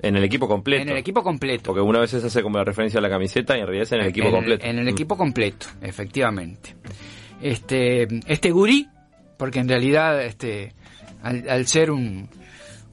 [0.01, 0.83] En el equipo completo.
[0.83, 1.63] En el equipo completo.
[1.73, 3.93] Porque una vez se hace como la referencia a la camiseta y en realidad es
[3.93, 4.65] en el equipo en, completo.
[4.67, 4.89] En el Mm.
[4.89, 6.75] equipo completo, efectivamente.
[7.43, 8.87] Este, este gurí,
[9.37, 10.73] porque en realidad, este,
[11.23, 12.29] al, al ser un,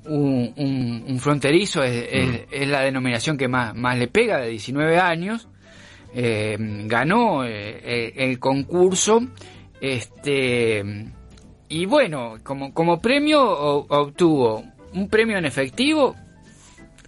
[0.05, 4.49] un, un- un fronterizo, es, es- es la denominación que más, más le pega, de
[4.49, 5.47] 19 años,
[6.13, 6.55] eh,
[6.87, 9.21] ganó eh, el concurso,
[9.81, 10.83] este,
[11.69, 14.63] y bueno, como, como premio obtuvo
[14.93, 16.15] un premio en efectivo,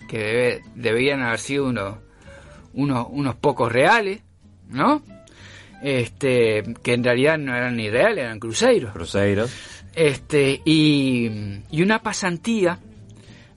[0.07, 1.97] que debe- deberían haber sido unos,
[2.73, 4.21] unos, unos pocos reales,
[4.69, 5.01] ¿no?
[5.83, 8.91] Este, que en realidad no eran ni reales, eran cruceros.
[8.93, 9.45] Cruzeiro.
[9.93, 11.29] Este, y,
[11.71, 12.79] y una pasantía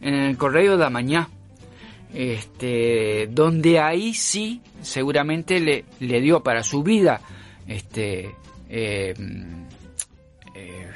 [0.01, 1.29] en el Correo da Mañá.
[2.13, 7.21] Este, donde ahí sí, seguramente le, le dio para su vida,
[7.69, 8.35] este,
[8.69, 9.15] eh,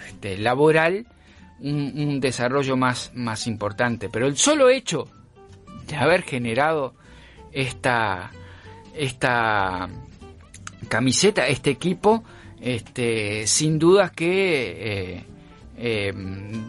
[0.08, 1.06] este, laboral,
[1.60, 4.08] un, un desarrollo más, más importante.
[4.08, 5.08] Pero el solo hecho
[5.86, 6.94] de haber generado
[7.52, 8.30] esta,
[8.94, 9.88] esta
[10.88, 12.24] camiseta, este equipo,
[12.60, 15.24] este, sin dudas que eh,
[15.78, 16.12] eh,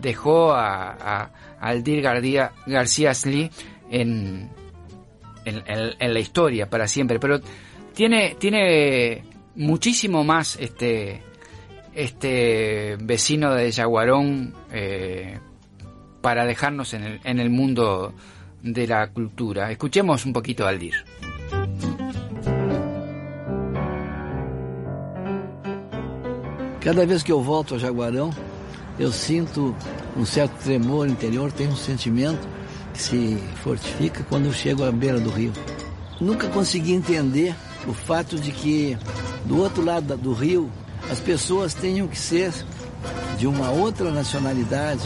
[0.02, 3.50] dejó a, Aldir García, García Sli
[3.90, 4.50] en-
[5.46, 7.20] en la historia para siempre.
[7.20, 7.40] Pero
[7.94, 9.24] tiene, tiene
[9.56, 11.22] muchísimo más este,
[11.96, 15.40] este vecino de Yaguarón eh,
[16.22, 18.14] para dejarnos en el, en el mundo
[18.66, 19.72] de la cultura.
[19.72, 20.96] Escuchemos un poquito a Aldir.
[26.82, 28.32] Cada vez que eu volto a Jaguarão,
[29.00, 29.76] eu sinto
[30.16, 32.48] um certo tremor interior, tenho um sentimento
[32.94, 35.52] que se fortifica quando eu chego à beira do rio.
[36.20, 37.56] Nunca consegui entender
[37.88, 38.98] o fato de que
[39.46, 40.72] do outro lado do rio
[41.12, 42.52] as pessoas tenham que ser
[43.38, 45.02] de uma outra nacionalidade,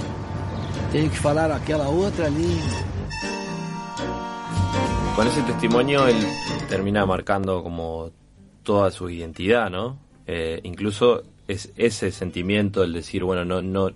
[0.92, 2.89] tenham que falar aquela outra língua.
[5.20, 6.16] Con ese testimonio él
[6.70, 8.10] termina marcando como
[8.64, 10.00] toda su identidad, ¿no?
[10.26, 13.90] Eh, incluso es ese sentimiento, el decir, bueno, no, no,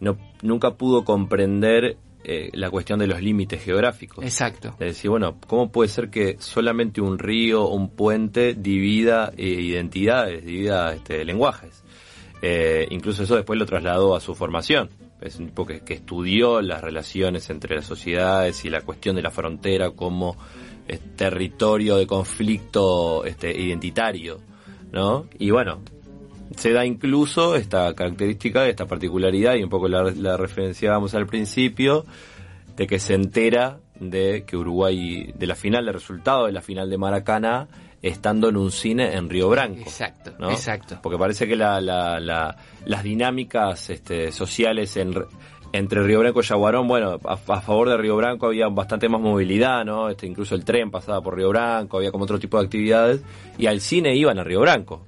[0.00, 4.22] no nunca pudo comprender eh, la cuestión de los límites geográficos.
[4.22, 4.74] Exacto.
[4.78, 10.44] De decir, bueno, ¿cómo puede ser que solamente un río, un puente divida eh, identidades,
[10.44, 11.82] divida este, lenguajes?
[12.42, 14.90] Eh, incluso eso después lo trasladó a su formación.
[15.20, 19.22] Es un tipo que, que estudió las relaciones entre las sociedades y la cuestión de
[19.22, 20.36] la frontera como
[20.86, 24.38] eh, territorio de conflicto este, identitario,
[24.92, 25.26] ¿no?
[25.38, 25.80] Y bueno,
[26.56, 32.06] se da incluso esta característica, esta particularidad, y un poco la, la referenciábamos al principio,
[32.76, 36.88] de que se entera de que Uruguay, de la final, del resultado de la final
[36.88, 37.68] de Maracaná,
[38.02, 39.80] estando en un cine en Río Branco.
[39.80, 40.50] Exacto, ¿no?
[40.50, 40.98] exacto.
[41.02, 42.56] Porque parece que la, la- la-
[42.86, 45.14] las dinámicas este, sociales en,
[45.72, 49.20] entre Río Branco y Yaguarón, bueno, a, a favor de Río Branco había bastante más
[49.20, 50.08] movilidad, ¿no?
[50.08, 53.20] Este, incluso el tren pasaba por Río Branco, había como otro tipo de actividades,
[53.58, 55.06] y al cine iban a Río Branco.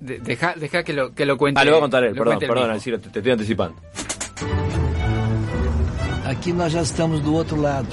[0.00, 1.60] De- deja, deja que lo, que lo cuente.
[1.60, 3.76] Ah, lo voy a contar él, perdón, perdón, te, te estoy anticipando.
[6.26, 7.88] Aqui nós já estamos do outro lado.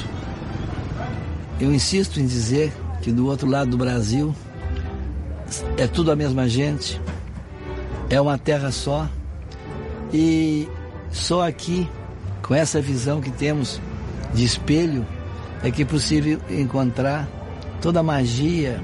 [1.59, 2.71] Eu insisto em dizer
[3.07, 4.35] que do outro lado do Brasil
[5.77, 6.99] é tudo a mesma gente,
[8.09, 9.07] é uma terra só
[10.13, 10.67] e
[11.09, 11.89] só aqui,
[12.41, 13.79] com essa visão que temos
[14.33, 15.07] de espelho,
[15.63, 17.29] é que é possível encontrar
[17.81, 18.83] toda a magia,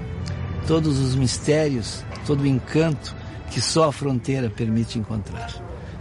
[0.68, 3.14] todos os mistérios, todo o encanto
[3.52, 5.52] que só a fronteira permite encontrar.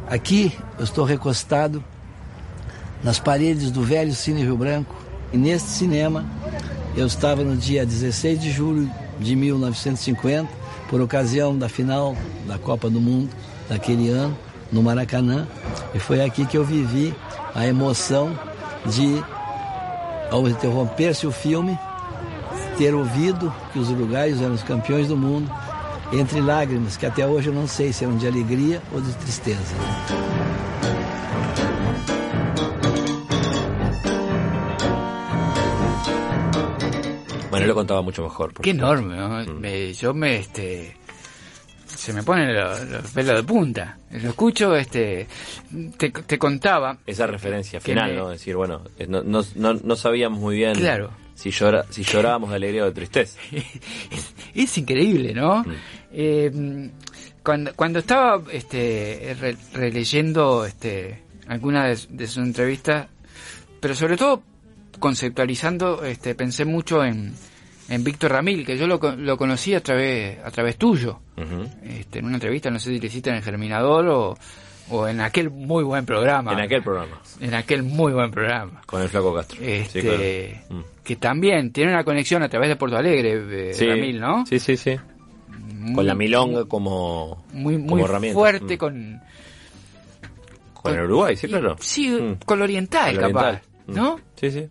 [0.06, 1.82] Aqui eu estou recostado
[3.02, 4.94] nas paredes do velho Cine Rio Branco.
[5.32, 6.24] E neste cinema
[6.96, 10.48] eu estava no dia 16 de julho de 1950,
[10.88, 12.14] por ocasião da final
[12.46, 13.30] da Copa do Mundo
[13.68, 14.36] daquele ano,
[14.70, 15.46] no Maracanã.
[15.94, 17.14] E foi aqui que eu vivi
[17.54, 18.38] a emoção
[18.86, 19.22] de,
[20.30, 21.78] ao interromper-se o filme,
[22.76, 25.50] ter ouvido que os uruguaios eram os campeões do mundo,
[26.12, 29.74] entre lágrimas, que até hoje eu não sei se eram de alegria ou de tristeza.
[37.62, 38.50] Él lo contaba mucho mejor.
[38.60, 38.92] Qué supuesto.
[39.02, 39.54] enorme, ¿no?
[39.54, 39.60] Mm.
[39.60, 40.96] Me- yo me, este,
[41.86, 43.98] se me ponen los, los pelos de punta.
[44.10, 45.26] Lo escucho, este,
[45.96, 46.98] te, te contaba.
[47.06, 48.28] Esa referencia final, me- ¿no?
[48.30, 51.10] Decir, bueno, eh, no, no, no, no sabíamos muy bien Claro.
[51.34, 53.38] si, llora, si llorábamos de alegría o de tristeza.
[54.54, 55.62] Es increíble, ¿no?
[55.64, 55.72] Mm.
[56.12, 56.90] Eh,
[57.42, 63.08] cuando, cuando estaba este, re- releyendo este, alguna de, de sus entrevistas,
[63.80, 64.42] pero sobre todo
[65.00, 67.34] conceptualizando, este, pensé mucho en,
[67.88, 71.20] en Víctor Ramil, que yo lo, lo conocí a través, a través tuyo.
[71.84, 74.38] Este, en una entrevista, no sé si le hiciste en el Germinador o,
[74.90, 76.52] o en aquel muy buen programa.
[76.52, 78.80] En aquel programa, En aquel muy buen programa.
[78.86, 79.58] con el Flaco Castro.
[79.62, 80.80] Este, Sí, claro.
[80.80, 80.84] Mm.
[81.04, 84.46] Que también tiene una conexión a través de Porto Alegre, eh, Sí, Ramil, ¿no?
[84.46, 84.96] Sí, sí, sí.
[85.94, 88.02] Con la milonga como, Muy, muy
[88.32, 88.78] fuerte Mm.
[88.78, 89.20] con...
[90.74, 91.76] Con el Uruguay, sí, claro.
[91.80, 92.44] Sí, Mm.
[92.44, 93.40] con lo oriental, capaz.
[93.40, 93.62] oriental.
[93.88, 94.18] ¿No?
[94.36, 94.68] Sí, sí.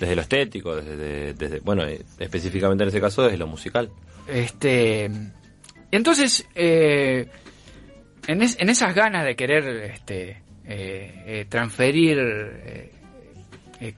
[0.00, 3.90] Desde lo estético, desde, desde bueno, eh, específicamente en ese caso, desde lo musical.
[4.26, 5.10] Este,
[5.92, 7.26] entonces, eh,
[8.26, 12.92] en, es- en esas ganas de querer este, eh, eh, transferir eh,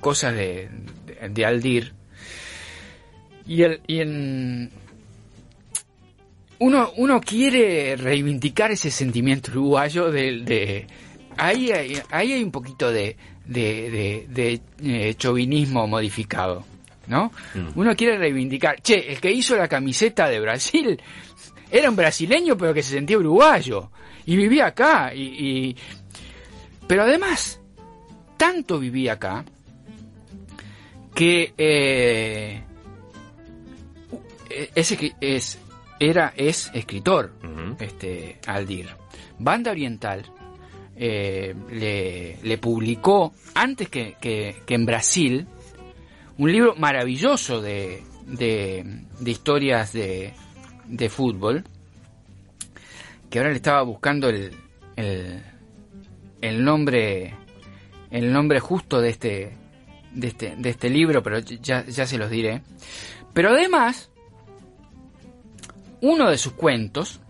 [0.00, 0.68] cosas de,
[1.06, 1.92] de, de Aldir,
[3.46, 4.70] y, el, y en,
[6.58, 10.86] uno, uno quiere reivindicar ese sentimiento uruguayo de, de
[11.36, 13.16] ahí, hay, ahí hay un poquito de,
[13.46, 14.60] de, de, de,
[15.08, 16.64] eh, chauvinismo modificado,
[17.06, 17.32] ¿no?
[17.74, 21.00] Uno quiere reivindicar, che, el que hizo la camiseta de Brasil
[21.70, 23.90] era un brasileño pero que se sentía uruguayo
[24.26, 25.76] y vivía acá y, y-
[26.86, 27.60] pero además
[28.36, 29.44] tanto vivía acá
[31.14, 32.62] que eh,
[34.74, 35.58] es
[35.98, 37.76] era es escritor Ujú.
[37.80, 38.88] este Aldir
[39.38, 40.24] Banda Oriental
[40.96, 41.54] eh,
[42.42, 45.46] le, publicó antes que, que- que en Brasil
[46.38, 48.84] un libro maravilloso de, de,
[49.20, 50.32] de historias de,
[50.86, 51.64] de fútbol
[53.30, 54.52] que ahora le estaba buscando el,
[54.96, 55.42] el,
[56.42, 57.34] el nombre
[58.10, 59.56] el nombre justo de este
[60.12, 62.60] de este de este libro pero ya, ya se los diré.
[63.32, 64.10] Pero además
[66.02, 67.21] uno de sus cuentos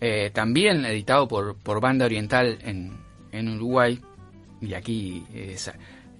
[0.00, 2.92] eh, también editado por, por Banda Oriental en,
[3.32, 3.98] en Uruguay
[4.60, 5.74] y aquí eh, sa-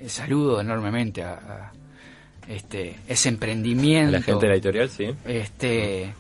[0.07, 1.73] saludo enormemente a, a,
[2.49, 5.05] este ese emprendimiento La gente de la editorial, sí.
[5.27, 6.15] este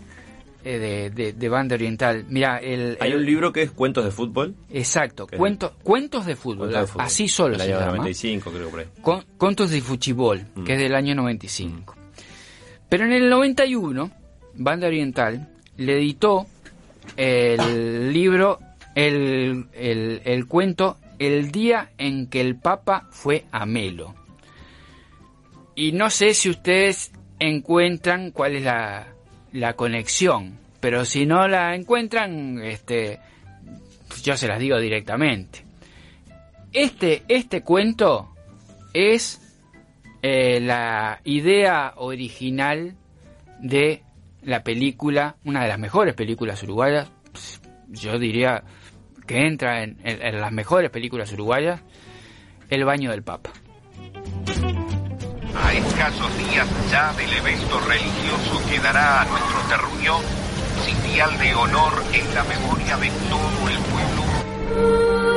[0.64, 4.04] eh, de, de, de Banda Oriental mira el, Hay el- un libro que es Cuentos
[4.04, 4.54] de Fútbol.
[4.70, 7.04] exacto cuentos cuentos de fútbol, Cuentos de fútbol.
[7.06, 8.86] así solo El se año llama 95, creo, por ahí.
[9.00, 10.64] Con- Contos de Fuchibol, Mm.
[10.64, 11.94] que es del año 95.
[12.88, 14.10] Pero en el 91,
[14.54, 16.46] Banda Oriental le editó
[17.18, 18.60] el libro,
[18.94, 24.14] el, el, el cuento El día en que el Papa fue a Melo.
[25.74, 29.08] Y no sé si ustedes encuentran cuál es la,
[29.52, 33.18] la conexión, pero si no la encuentran, este,
[34.22, 35.64] yo se las digo directamente.
[36.72, 38.28] Este, este cuento
[38.92, 39.40] es
[40.22, 42.94] eh, la idea original
[43.60, 44.02] de
[44.48, 47.12] la película, una de las mejores películas uruguayas,
[47.88, 48.64] yo diría
[49.26, 49.98] que entra en,
[50.40, 51.82] las mejores películas uruguayas,
[52.70, 53.50] El baño del Papa.
[55.54, 60.14] A escasos días ya del evento religioso quedará a nuestro terruño
[60.82, 65.28] sitial de honor en la memoria de todo el pueblo.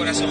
[0.00, 0.30] Corazón.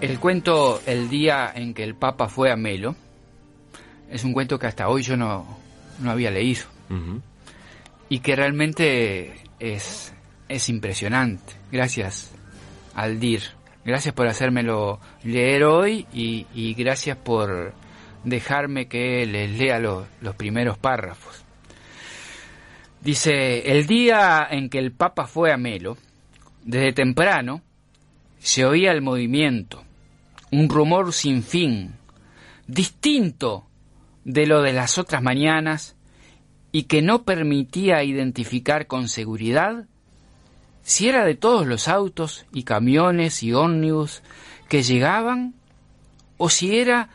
[0.00, 2.96] El cuento El día en que el Papa fue a Melo
[4.10, 5.46] es un cuento que hasta hoy yo no,
[6.00, 6.64] no había leído
[8.08, 10.12] y que realmente es,
[10.48, 11.54] es impresionante.
[11.70, 12.32] Gracias,
[12.94, 13.42] Aldir.
[13.84, 17.72] Gracias por hacérmelo leer hoy y, y gracias por
[18.24, 21.44] dejarme que les lea lo- los primeros párrafos.
[23.00, 25.96] Dice, el día en que el Papa fue a Melo,
[26.64, 27.62] desde temprano,
[28.38, 29.82] se oía el movimiento,
[30.52, 31.94] un rumor sin fin,
[32.68, 33.66] distinto
[34.24, 35.96] de lo de las otras mañanas
[36.70, 39.86] y que no permitía identificar con seguridad
[40.82, 44.22] si era de todos los autos y camiones y ómnibus
[44.68, 45.54] que llegaban
[46.38, 47.08] o si era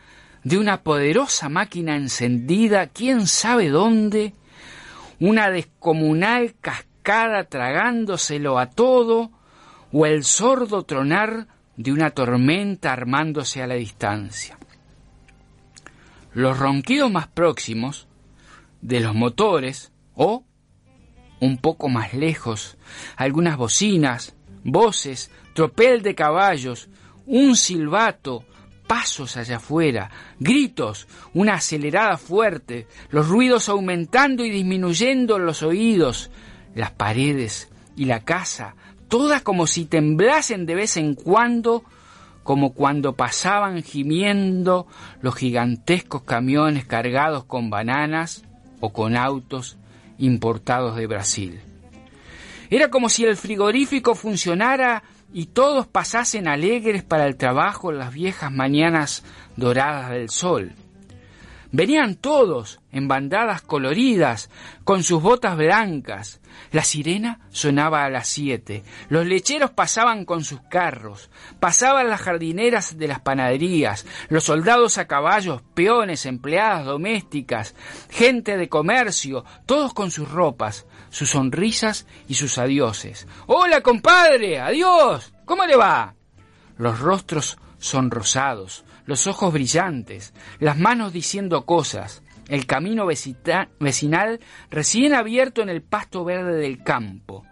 [0.48, 4.32] de una poderosa máquina encendida, quién sabe dónde,
[5.20, 9.30] una descomunal cascada tragándoselo a todo,
[9.92, 14.58] o el sordo tronar de una tormenta armándose a la distancia.
[16.32, 18.08] Los ronquidos más próximos
[18.80, 20.44] de los motores o
[21.40, 22.78] un poco más lejos,
[23.16, 24.34] algunas bocinas,
[24.64, 26.88] voces, tropel de caballos,
[27.26, 28.46] un silbato,
[28.88, 30.10] pasos allá afuera,
[30.40, 36.30] gritos, una acelerada fuerte, los ruidos aumentando y disminuyendo en los oídos,
[36.74, 38.74] las paredes y la casa,
[39.06, 41.84] todas como si temblasen de vez en cuando,
[42.42, 44.88] como cuando pasaban gimiendo
[45.20, 48.42] los gigantescos camiones cargados con bananas
[48.80, 49.76] o con autos
[50.18, 51.60] importados de Brasil.
[52.70, 58.12] Era como si el frigorífico funcionara y todos pasasen alegres para el trabajo en las
[58.12, 59.24] viejas mañanas
[59.56, 60.72] doradas del sol.
[61.70, 64.48] Venían todos en bandadas coloridas,
[64.84, 66.40] con sus botas blancas.
[66.72, 68.84] La sirena sonaba a las siete.
[69.10, 71.30] Los lecheros pasaban con sus carros.
[71.60, 77.74] Pasaban las jardineras de las panaderías, los soldados a caballos, peones, empleadas domésticas,
[78.08, 83.26] gente de comercio, todos con sus ropas, sus sonrisas y sus adioses.
[83.46, 84.60] ¡Hola, compadre!
[84.60, 85.32] ¡Adiós!
[85.44, 86.14] ¿Cómo le va?
[86.76, 94.40] Los rostros sonrosados, los ojos brillantes, las manos diciendo cosas, el camino vecinal
[94.70, 97.44] recién abierto en el pasto verde del campo,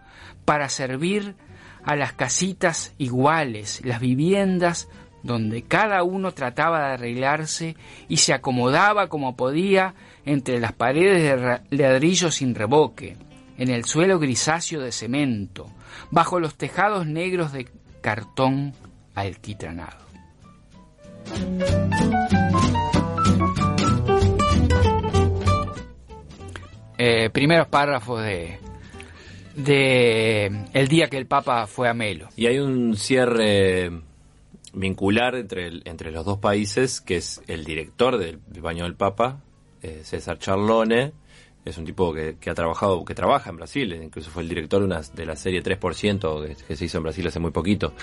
[0.45, 1.35] para servir
[1.83, 4.89] a las casitas iguales, las viviendas
[5.23, 7.75] donde cada uno trataba de arreglarse
[8.07, 9.93] y se acomodaba como podía
[10.25, 13.17] entre las paredes de ladrillo sin revoque,
[13.57, 15.69] en el suelo grisáceo de cemento,
[16.11, 17.67] bajo los tejados negros de
[18.01, 18.73] cartón
[19.15, 20.07] alquitranado.
[26.99, 28.59] Eh, primeros párrafos de,
[29.55, 32.29] de el día que el Papa fue a Melo.
[32.35, 33.91] Y hay un cierre
[34.73, 39.41] vincular entre, entre los dos países, que es el director del, baño del Papa,
[39.81, 41.13] eh, César Charlone,
[41.67, 44.85] es un tipo que, ha trabajado, que trabaja en Brasil, incluso fue el director de,
[44.85, 47.93] una, de la serie 3% que, se hizo en Brasil hace muy poquito.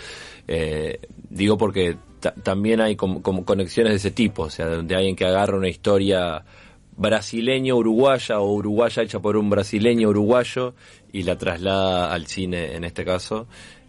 [0.47, 1.01] Eh,
[1.31, 1.97] digo porque
[2.43, 6.45] también hay conexiones de ese tipo, o sea, donde alguien que agarra una historia
[6.97, 10.75] brasileño-uruguaya o uruguaya hecha por un brasileño uruguayo
[11.13, 13.47] y la traslada al cine en este caso.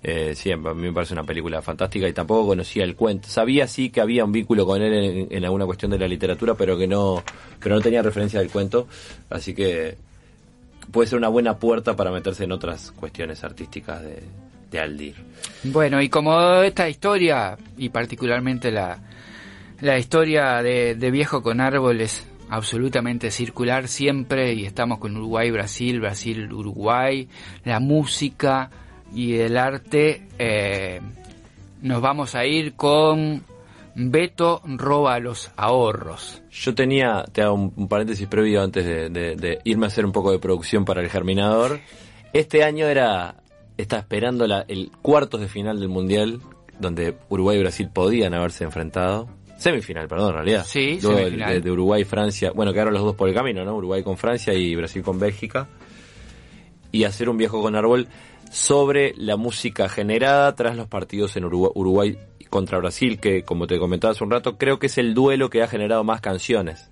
[0.08, 3.28] Eh, siempre, a mí me parece una película fantástica y tampoco conocía el cuento.
[3.28, 6.78] Sabía sí que había un vínculo con él en, alguna cuestión de la literatura, pero
[6.78, 7.24] que no,
[7.60, 8.88] pero no tenía referencia del cuento.
[9.32, 9.97] Así que
[10.91, 14.22] puede ser una buena puerta para meterse en otras cuestiones artísticas de,
[14.70, 15.16] de Aldir.
[15.64, 18.99] Bueno, y como esta historia, y particularmente la,
[19.82, 26.53] la historia de Viejo con Árboles, absolutamente circular siempre, y estamos con Uruguay, Brasil, Brasil,
[26.53, 27.28] Uruguay,
[27.64, 28.70] la música,
[29.16, 30.99] y el arte, eh,
[31.82, 33.43] nos vamos a ir con
[33.95, 36.41] Beto roba los ahorros.
[36.51, 40.39] Yo tenía, te hago un, paréntesis previo antes de, irme a hacer un poco de
[40.39, 41.80] producción para el Germinador.
[42.34, 43.36] Este año era,
[43.78, 46.41] está esperando la, el cuartos de final del Mundial,
[46.78, 49.30] donde Uruguay y Brasil podían haberse enfrentado.
[49.57, 50.66] Semifinal, perdón, en realidad.
[50.68, 51.53] Sí, semifinal.
[51.53, 52.51] De, de, Uruguay Francia.
[52.53, 53.78] Bueno, quedaron los dos por el camino, ¿no?
[53.78, 55.70] Uruguay con Francia y Brasil con Bélgica.
[56.91, 58.09] Y hacer un viejo con árbol
[58.56, 62.18] sobre la música generada tras los partidos en Uruguay,
[62.49, 65.62] contra Brasil, que como te comentaba hace un rato, creo que es el duelo que
[65.62, 66.89] ha generado más canciones.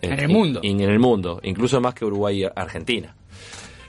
[0.00, 0.60] En el mundo.
[0.62, 3.14] En, el mundo, incluso más que Uruguay y Argentina.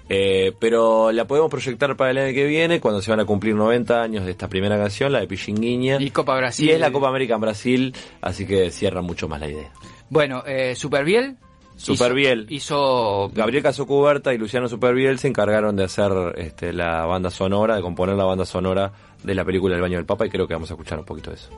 [0.09, 3.55] Eh, pero la podemos proyectar para el año que viene, cuando se van a cumplir
[3.55, 6.01] 90 años de esta primera canción, la de Pichinguiña.
[6.01, 6.67] Y Copa Brasil.
[6.67, 9.71] Y es la Copa América en Brasil, así que cierra mucho más la idea.
[10.09, 11.38] Bueno, eh, Superbiel
[11.76, 12.47] Superbiel.
[12.49, 17.82] Hizo, Gabriel Casocuberta y Luciano Superbiel se encargaron de hacer este, la banda sonora, de
[17.82, 18.91] componer la banda sonora
[19.24, 21.32] de la película El baño del Papa y creo que vamos a escuchar un poquito
[21.32, 21.49] de eso.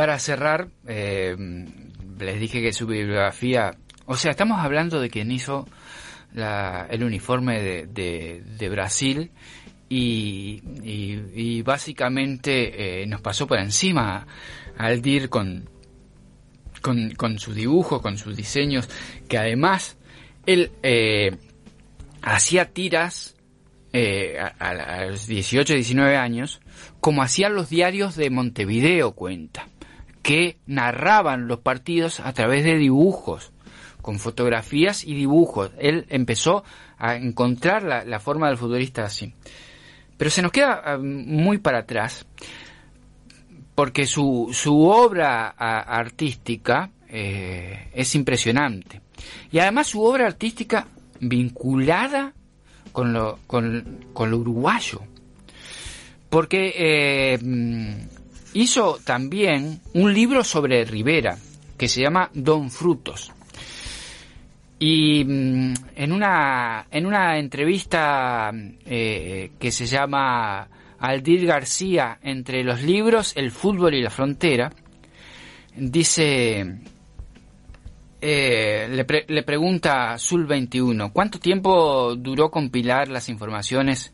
[0.00, 1.36] Para cerrar, eh,
[2.18, 3.76] les dije que su bibliografía,
[4.06, 5.68] o sea, estamos hablando de quien hizo
[6.32, 9.30] la- el uniforme de, de- Brasil
[9.90, 14.26] y, básicamente eh, nos pasó por encima
[14.78, 15.68] al DIR con,
[16.80, 18.88] con, sus dibujos, con sus diseños,
[19.28, 19.98] que además
[20.46, 21.36] él eh,
[22.22, 23.36] hacía tiras
[23.92, 26.62] eh, a- a los 18, 19 años,
[27.00, 29.66] como hacían los diarios de Montevideo, cuenta,
[30.22, 33.52] que narraban los partidos a través de dibujos,
[34.02, 35.70] con fotografías y dibujos.
[35.78, 36.64] Él empezó
[36.98, 39.34] a encontrar la, la forma del futbolista así.
[40.16, 42.26] Pero se nos queda ah, muy para atrás,
[43.74, 49.00] porque su, su obra artística eh, es impresionante.
[49.50, 50.86] Y además su obra artística
[51.20, 52.34] vinculada
[52.92, 55.00] con lo, con, con uruguayo.
[56.28, 57.38] Porque eh,
[58.54, 61.36] hizo también un libro sobre Rivera,
[61.76, 63.32] que se llama Don Frutos.
[64.78, 68.50] Y mm, en una, en una entrevista
[68.86, 74.72] eh, que se llama Aldir García entre los libros, el fútbol y la frontera,
[75.76, 76.78] dice,
[78.22, 84.12] eh, le, pre- le pregunta Sul 21, ¿cuánto tiempo duró compilar las informaciones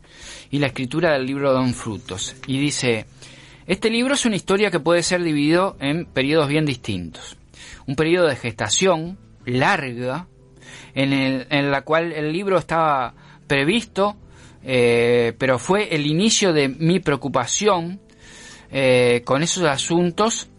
[0.51, 2.35] y la escritura del libro Don Frutos?
[2.45, 3.05] Y dice,
[3.67, 7.37] este libro es una historia que puede ser dividido en periodos bien distintos.
[7.85, 10.27] Un periodo de gestación larga,
[10.95, 13.13] en, el, en la cual el libro estaba
[13.45, 14.15] previsto,
[14.63, 17.99] eh, pero fue el inicio de mi preocupación
[18.71, 20.49] eh, con esos asuntos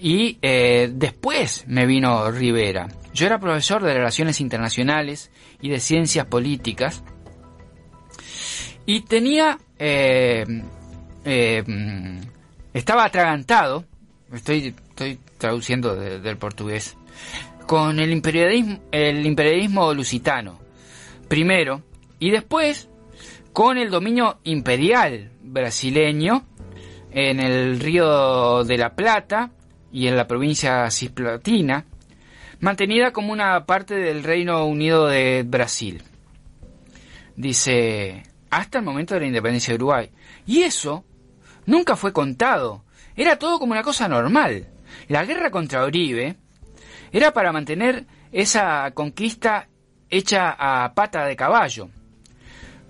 [0.00, 2.88] y eh, después me vino Rivera.
[3.12, 5.30] Yo era profesor de Relaciones Internacionales
[5.60, 7.02] y de Ciencias Políticas
[8.86, 9.58] y tenía...
[12.74, 13.84] estaba atragantado,
[14.32, 16.96] estoy, estoy traduciendo de- del portugués,
[17.66, 20.58] con el imperialismo, el imperialismo lusitano,
[21.28, 21.82] primero,
[22.18, 22.88] y después
[23.54, 26.44] con el dominio imperial brasileño
[27.12, 29.50] en el río de la Plata
[29.92, 31.84] y en la provincia cisplatina,
[32.60, 36.02] mantenida como una parte del Reino Unido de Brasil.
[37.36, 40.10] Dice, hasta el momento de la independencia de Uruguay.
[40.46, 41.04] Y eso
[41.66, 42.84] nunca fue contado.
[43.16, 44.68] Era todo como una cosa normal.
[45.08, 46.36] La guerra contra Oribe
[47.12, 49.68] era para mantener esa conquista
[50.10, 51.88] hecha a pata de caballo.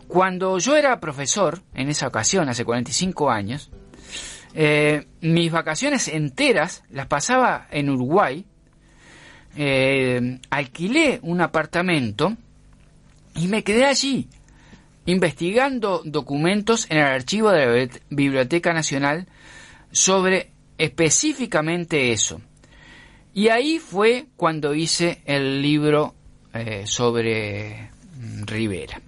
[0.09, 3.71] Cuando yo era profesor, en esa ocasión, hace 45 años,
[4.55, 8.45] eh, mis vacaciones enteras las pasaba en Uruguay.
[9.57, 12.37] Eh, alquilé un apartamento
[13.35, 14.29] y me quedé allí
[15.07, 19.27] investigando documentos en el archivo de la Bibli- Biblioteca Nacional
[19.93, 22.41] sobre específicamente eso.
[23.33, 26.15] Y ahí fue cuando hice el libro
[26.53, 29.01] eh, sobre mm, Rivera.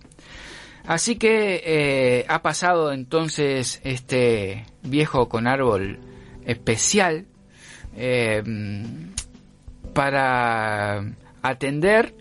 [0.84, 5.98] Así que eh, ha pasado entonces este viejo con árbol
[6.44, 7.26] especial
[7.96, 8.42] eh,
[9.92, 11.04] para
[11.42, 12.14] atender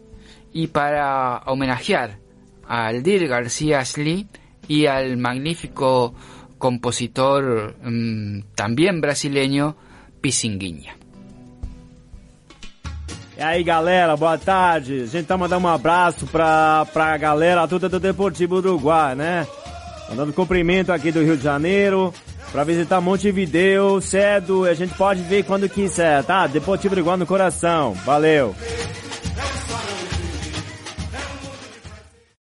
[0.53, 2.17] y para homenajear
[2.67, 4.27] Aldir García Ashley
[4.67, 6.13] y al magnífico
[6.57, 9.75] compositor mm, también brasileño
[10.21, 10.95] Pisinguinha.
[13.37, 15.01] E aí, galera, boa tarde.
[15.01, 19.45] A gente tá mandando um abraço pra, pra galera toda do Deportivo Uruguai, né?
[20.09, 22.13] Mandando cumprimento aqui do Rio de Janeiro
[22.53, 24.63] pra visitar Montevideo cedo.
[24.63, 26.47] A gente pode ver quando quiser, tá?
[26.47, 27.93] Deportivo Uruguai no coração.
[28.05, 28.55] Valeu.